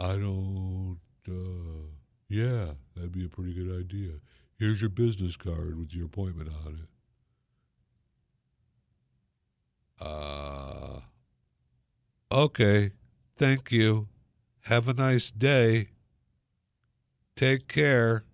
[0.00, 0.98] I don't,
[1.28, 1.86] uh,
[2.28, 4.14] yeah, that'd be a pretty good idea.
[4.58, 6.88] Here's your business card with your appointment on it.
[10.00, 11.00] Uh,
[12.32, 12.92] okay.
[13.36, 14.08] Thank you.
[14.62, 15.88] Have a nice day.
[17.36, 18.24] Take care.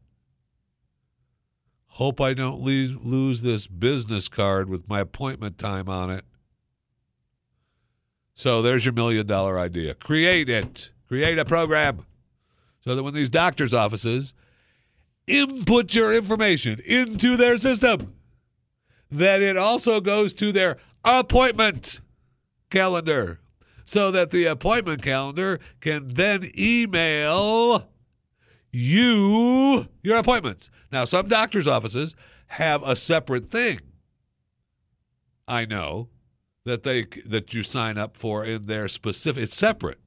[1.86, 6.24] Hope I don't le- lose this business card with my appointment time on it.
[8.34, 9.94] So there's your million dollar idea.
[9.94, 10.90] Create it.
[11.06, 12.06] Create a program
[12.80, 14.32] so that when these doctor's offices
[15.26, 18.14] input your information into their system,
[19.10, 22.00] that it also goes to their appointment
[22.70, 23.40] calendar
[23.84, 27.88] so that the appointment calendar can then email
[28.70, 30.70] you your appointments.
[30.90, 32.14] Now, some doctor's offices
[32.48, 33.80] have a separate thing.
[35.46, 36.08] I know
[36.64, 39.98] that they that you sign up for in their specific it's separate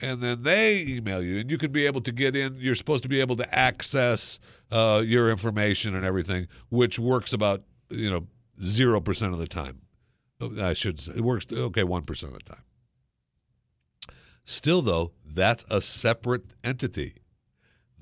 [0.00, 2.56] and then they email you and you can be able to get in.
[2.58, 4.38] You're supposed to be able to access
[4.70, 8.26] uh, your information and everything which works about you know
[8.60, 9.82] 0% of the time.
[10.60, 12.64] I should say it works okay 1% of the time.
[14.44, 17.14] Still though that's a separate entity.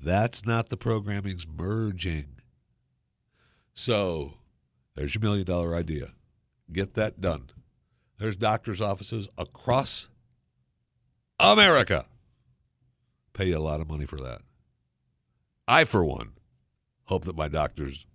[0.01, 2.37] That's not the programming's merging.
[3.73, 4.35] So
[4.95, 6.13] there's your million dollar idea.
[6.71, 7.49] Get that done.
[8.17, 10.09] There's doctors offices across
[11.39, 12.05] America.
[13.33, 14.41] Pay you a lot of money for that.
[15.67, 16.33] I, for one,
[17.05, 18.05] hope that my doctors,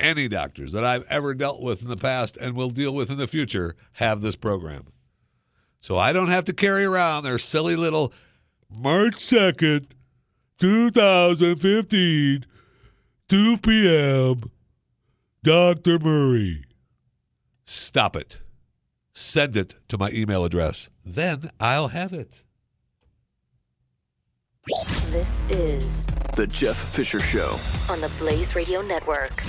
[0.00, 3.18] any doctors that I've ever dealt with in the past and will deal with in
[3.18, 4.86] the future, have this program.
[5.80, 8.12] So I don't have to carry around their silly little
[8.70, 9.86] March 2nd,
[10.58, 12.46] 2015,
[13.28, 14.50] 2 p.m.,
[15.42, 15.98] Dr.
[15.98, 16.64] Murray.
[17.64, 18.38] Stop it
[19.18, 20.88] send it to my email address.
[21.08, 22.42] Then I'll have it.
[25.06, 26.04] This is
[26.36, 27.58] The Jeff Fisher Show.
[27.88, 29.42] on the Blaze Radio Network.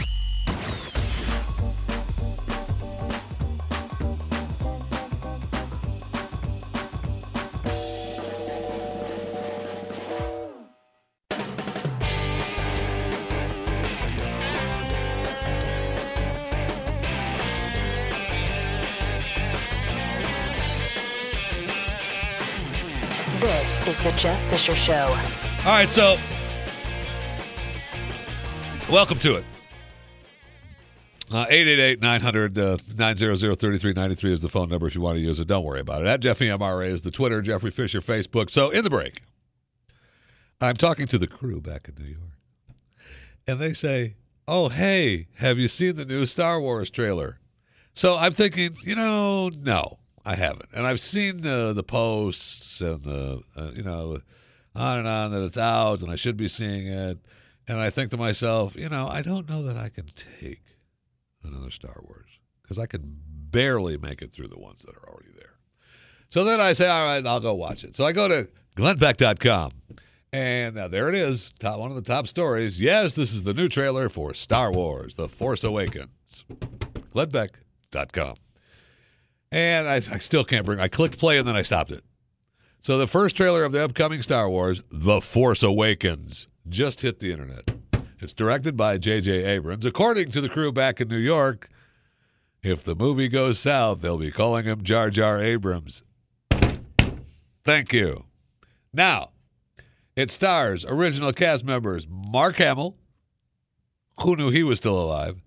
[23.90, 25.18] Is the Jeff Fisher Show.
[25.66, 26.20] All right, so
[28.88, 29.44] welcome to it.
[31.32, 32.80] Uh, 888 900 900
[33.60, 35.48] 3393 is the phone number if you want to use it.
[35.48, 36.08] Don't worry about it.
[36.08, 38.52] At Jeffy MRA is the Twitter, Jeffrey Fisher Facebook.
[38.52, 39.24] So in the break,
[40.62, 42.78] I'm talking to the crew back in New York,
[43.48, 44.18] and they say,
[44.48, 47.40] Oh, hey, have you seen the new Star Wars trailer?
[47.96, 49.99] So I'm thinking, you know, no,
[50.30, 50.70] I haven't.
[50.76, 54.20] And I've seen the the posts and the uh, you know
[54.76, 57.18] on and on that it's out and I should be seeing it.
[57.68, 60.62] And I think to myself, you know, I don't know that I can take
[61.44, 62.30] another Star Wars
[62.62, 65.58] because I can barely make it through the ones that are already there.
[66.30, 67.96] So then I say, all right, I'll go watch it.
[67.96, 69.72] So I go to glennbeck.com.
[70.32, 72.80] and now there it is, top one of the top stories.
[72.80, 76.46] Yes, this is the new trailer for Star Wars: The Force Awakens.
[77.16, 78.36] glennbeck.com.
[79.52, 80.80] And I, I still can't bring.
[80.80, 82.04] I clicked play and then I stopped it.
[82.82, 87.32] So the first trailer of the upcoming Star Wars, The Force Awakens, just hit the
[87.32, 87.72] internet.
[88.20, 89.44] It's directed by J.J.
[89.46, 89.86] Abrams.
[89.86, 91.70] According to the crew back in New York,
[92.62, 96.04] if the movie goes south, they'll be calling him Jar Jar Abrams.
[97.64, 98.26] Thank you.
[98.94, 99.32] Now,
[100.16, 102.98] it stars original cast members Mark Hamill,
[104.22, 105.42] who knew he was still alive,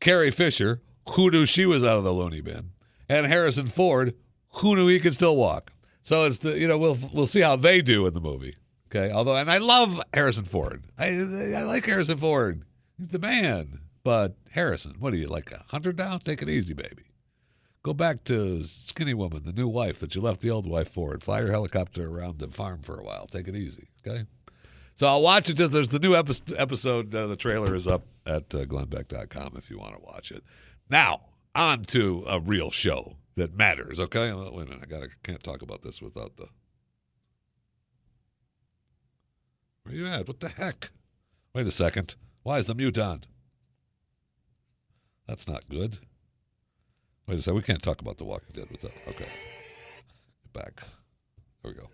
[0.00, 2.71] Carrie Fisher, who knew she was out of the loony bin,
[3.18, 4.14] and Harrison Ford,
[4.54, 5.72] who knew he could still walk.
[6.02, 8.56] So it's the you know we'll we'll see how they do in the movie.
[8.90, 10.84] Okay, although and I love Harrison Ford.
[10.98, 12.64] I I like Harrison Ford.
[12.98, 13.80] He's the man.
[14.04, 16.18] But Harrison, what are you like a hundred now?
[16.18, 17.04] Take it easy, baby.
[17.84, 21.12] Go back to Skinny Woman, the new wife that you left the old wife for,
[21.12, 23.26] and fly your helicopter around the farm for a while.
[23.26, 24.24] Take it easy, okay?
[24.96, 25.54] So I'll watch it.
[25.54, 27.14] Just there's the new episode.
[27.14, 30.42] Uh, the trailer is up at uh, glennbeck.com if you want to watch it.
[30.90, 31.20] Now
[31.54, 33.98] on to a real show that matters.
[34.00, 34.80] Okay, well, wait a minute.
[34.82, 36.46] I gotta can't talk about this without the.
[39.84, 40.28] Where you at?
[40.28, 40.90] What the heck?
[41.54, 42.14] Wait a second.
[42.42, 43.24] Why is the mute on?
[45.26, 45.98] That's not good.
[47.26, 47.56] Wait a second.
[47.56, 48.92] We can't talk about The Walking Dead without.
[49.08, 49.26] Okay.
[50.44, 50.82] Get back.
[51.62, 51.88] There we go.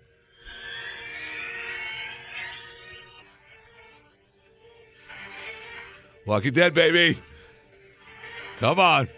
[6.26, 7.18] Walking Dead, baby.
[8.58, 9.08] Come on.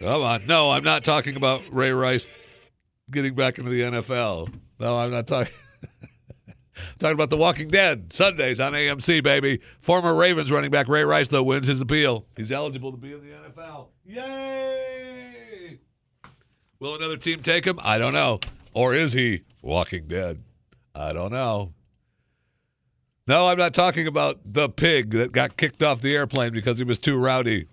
[0.00, 0.46] Come on.
[0.46, 2.26] No, I'm not talking about Ray Rice
[3.10, 4.52] getting back into the NFL.
[4.78, 5.52] No, I'm not talking.
[6.98, 9.60] talking about The Walking Dead Sundays on AMC, baby.
[9.80, 12.26] Former Ravens running back Ray Rice though wins his appeal.
[12.36, 13.88] He's eligible to be in the NFL.
[14.04, 15.78] Yay!
[16.78, 17.80] Will another team take him?
[17.82, 18.38] I don't know.
[18.72, 20.42] Or is he Walking Dead?
[20.94, 21.72] I don't know.
[23.26, 26.84] No, I'm not talking about the pig that got kicked off the airplane because he
[26.84, 27.66] was too rowdy.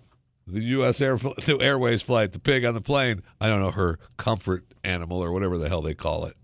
[0.46, 1.00] The U.S.
[1.00, 1.18] Air,
[1.60, 3.22] Airways flight, the pig on the plane.
[3.40, 6.36] I don't know her comfort animal or whatever the hell they call it.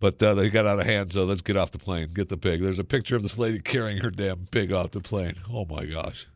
[0.00, 2.08] But uh, they got out of hand, so let's get off the plane.
[2.14, 2.62] Get the pig.
[2.62, 5.34] There's a picture of this lady carrying her damn pig off the plane.
[5.50, 6.28] Oh my gosh.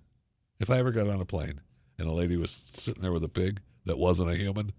[0.58, 1.60] If I ever got on a plane
[1.98, 4.72] and a lady was sitting there with a pig that wasn't a human,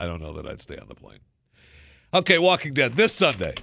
[0.00, 1.20] I don't know that I'd stay on the plane.
[2.12, 3.54] Okay, Walking Dead this Sunday.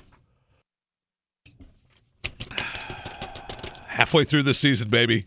[3.87, 5.25] Halfway through the season, baby.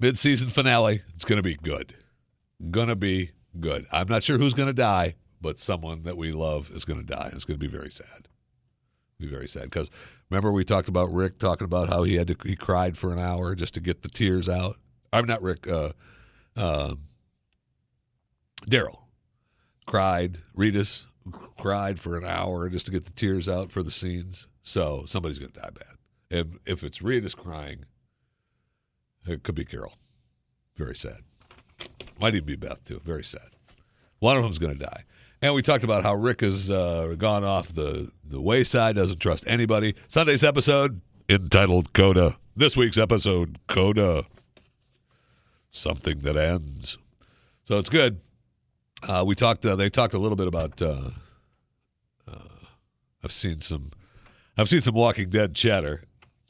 [0.00, 1.02] Mid-season finale.
[1.14, 1.94] It's going to be good.
[2.70, 3.86] Gonna be good.
[3.92, 7.06] I'm not sure who's going to die, but someone that we love is going to
[7.06, 7.30] die.
[7.32, 8.28] It's going to be very sad.
[9.18, 9.90] Be very sad because
[10.30, 13.18] remember we talked about Rick talking about how he had to he cried for an
[13.18, 14.76] hour just to get the tears out.
[15.12, 15.68] I'm not Rick.
[15.68, 15.92] Uh,
[16.56, 16.94] uh,
[18.66, 19.00] Daryl
[19.86, 20.38] cried.
[20.56, 21.04] Reedus
[21.58, 24.46] cried for an hour just to get the tears out for the scenes.
[24.62, 25.96] So somebody's going to die bad.
[26.30, 27.84] And if it's Reedus crying,
[29.30, 29.94] it could be Carol.
[30.76, 31.20] Very sad.
[32.20, 33.00] Might even be Beth too.
[33.04, 33.50] Very sad.
[34.18, 35.04] One of them's going to die.
[35.42, 39.44] And we talked about how Rick has uh, gone off the, the wayside, doesn't trust
[39.46, 39.94] anybody.
[40.06, 41.00] Sunday's episode
[41.30, 42.36] entitled Coda.
[42.54, 44.24] This week's episode, Coda.
[45.70, 46.98] Something that ends.
[47.64, 48.20] So it's good.
[49.02, 49.64] Uh, we talked.
[49.64, 50.82] Uh, they talked a little bit about.
[50.82, 51.10] Uh,
[52.28, 52.66] uh,
[53.24, 53.92] I've seen some.
[54.58, 56.02] I've seen some Walking Dead chatter,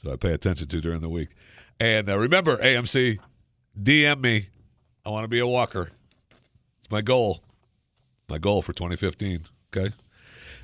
[0.02, 1.28] so I pay attention to during the week.
[1.81, 3.19] And uh, remember, AMC,
[3.82, 4.48] DM me.
[5.05, 5.90] I want to be a walker.
[6.78, 7.43] It's my goal.
[8.28, 9.47] My goal for 2015.
[9.74, 9.94] Okay.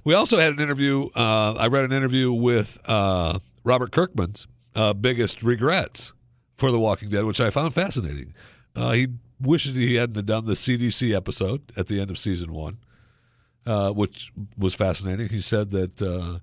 [0.04, 1.08] We also had an interview.
[1.16, 6.12] Uh, I read an interview with uh, Robert Kirkman's uh, biggest regrets
[6.58, 8.34] for The Walking Dead, which I found fascinating.
[8.76, 9.08] Uh, he
[9.40, 12.78] wishes he hadn't done the CDC episode at the end of season one,
[13.64, 15.28] uh, which was fascinating.
[15.28, 16.40] He said that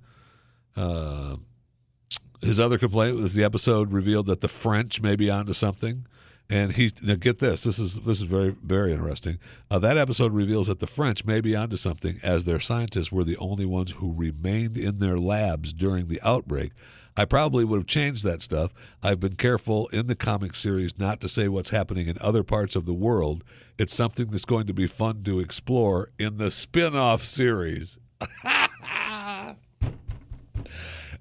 [2.44, 6.06] his other complaint was the episode revealed that the French may be onto something.
[6.49, 7.64] And he get this.
[7.64, 9.40] This is this is very very interesting.
[9.72, 13.24] Uh, that episode reveals that the French may be onto something, as their scientists were
[13.24, 16.74] the only ones who remained in their labs during the outbreak.
[17.15, 18.74] I probably would have changed that stuff.
[19.02, 22.76] I've been careful in the comic series not to say what's happening in other parts
[22.76, 23.44] of the world.
[23.78, 27.98] It's something that's going to be fun to explore in the spin-off series.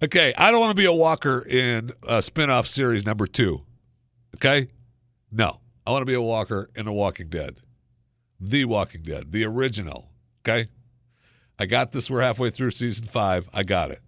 [0.03, 3.61] okay, I don't want to be a walker in a spin-off series number 2.
[4.37, 4.69] Okay?
[5.31, 5.61] No.
[5.87, 7.57] I want to be a walker in The Walking Dead.
[8.41, 10.09] The Walking Dead, the original.
[10.45, 10.69] Okay?
[11.59, 12.11] I got this.
[12.11, 13.49] We're halfway through season 5.
[13.53, 14.01] I got it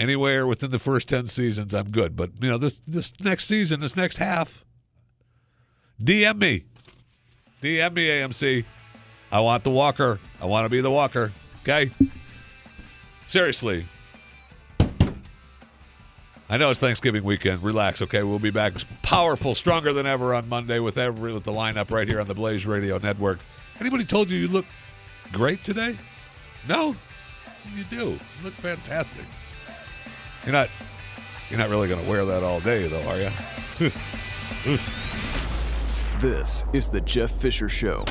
[0.00, 3.80] anywhere within the first 10 seasons i'm good but you know this this next season
[3.80, 4.64] this next half
[6.02, 6.64] dm me
[7.60, 8.64] dm me amc
[9.30, 11.30] i want the walker i want to be the walker
[11.60, 11.90] okay
[13.26, 13.86] seriously
[16.50, 17.62] I know it's Thanksgiving weekend.
[17.62, 18.24] Relax, okay?
[18.24, 22.08] We'll be back powerful, stronger than ever on Monday with every with the lineup right
[22.08, 23.38] here on the Blaze Radio Network.
[23.78, 24.66] Anybody told you you look
[25.32, 25.96] great today?
[26.68, 26.96] No,
[27.76, 27.96] you do.
[27.96, 29.24] You look fantastic.
[30.44, 30.68] You're not
[31.50, 33.90] you're not really going to wear that all day though, are you?
[36.20, 38.04] This is the Jeff Fisher Show,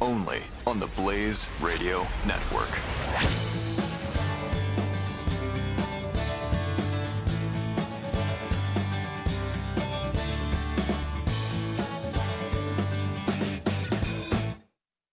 [0.00, 2.70] only on the Blaze Radio Network.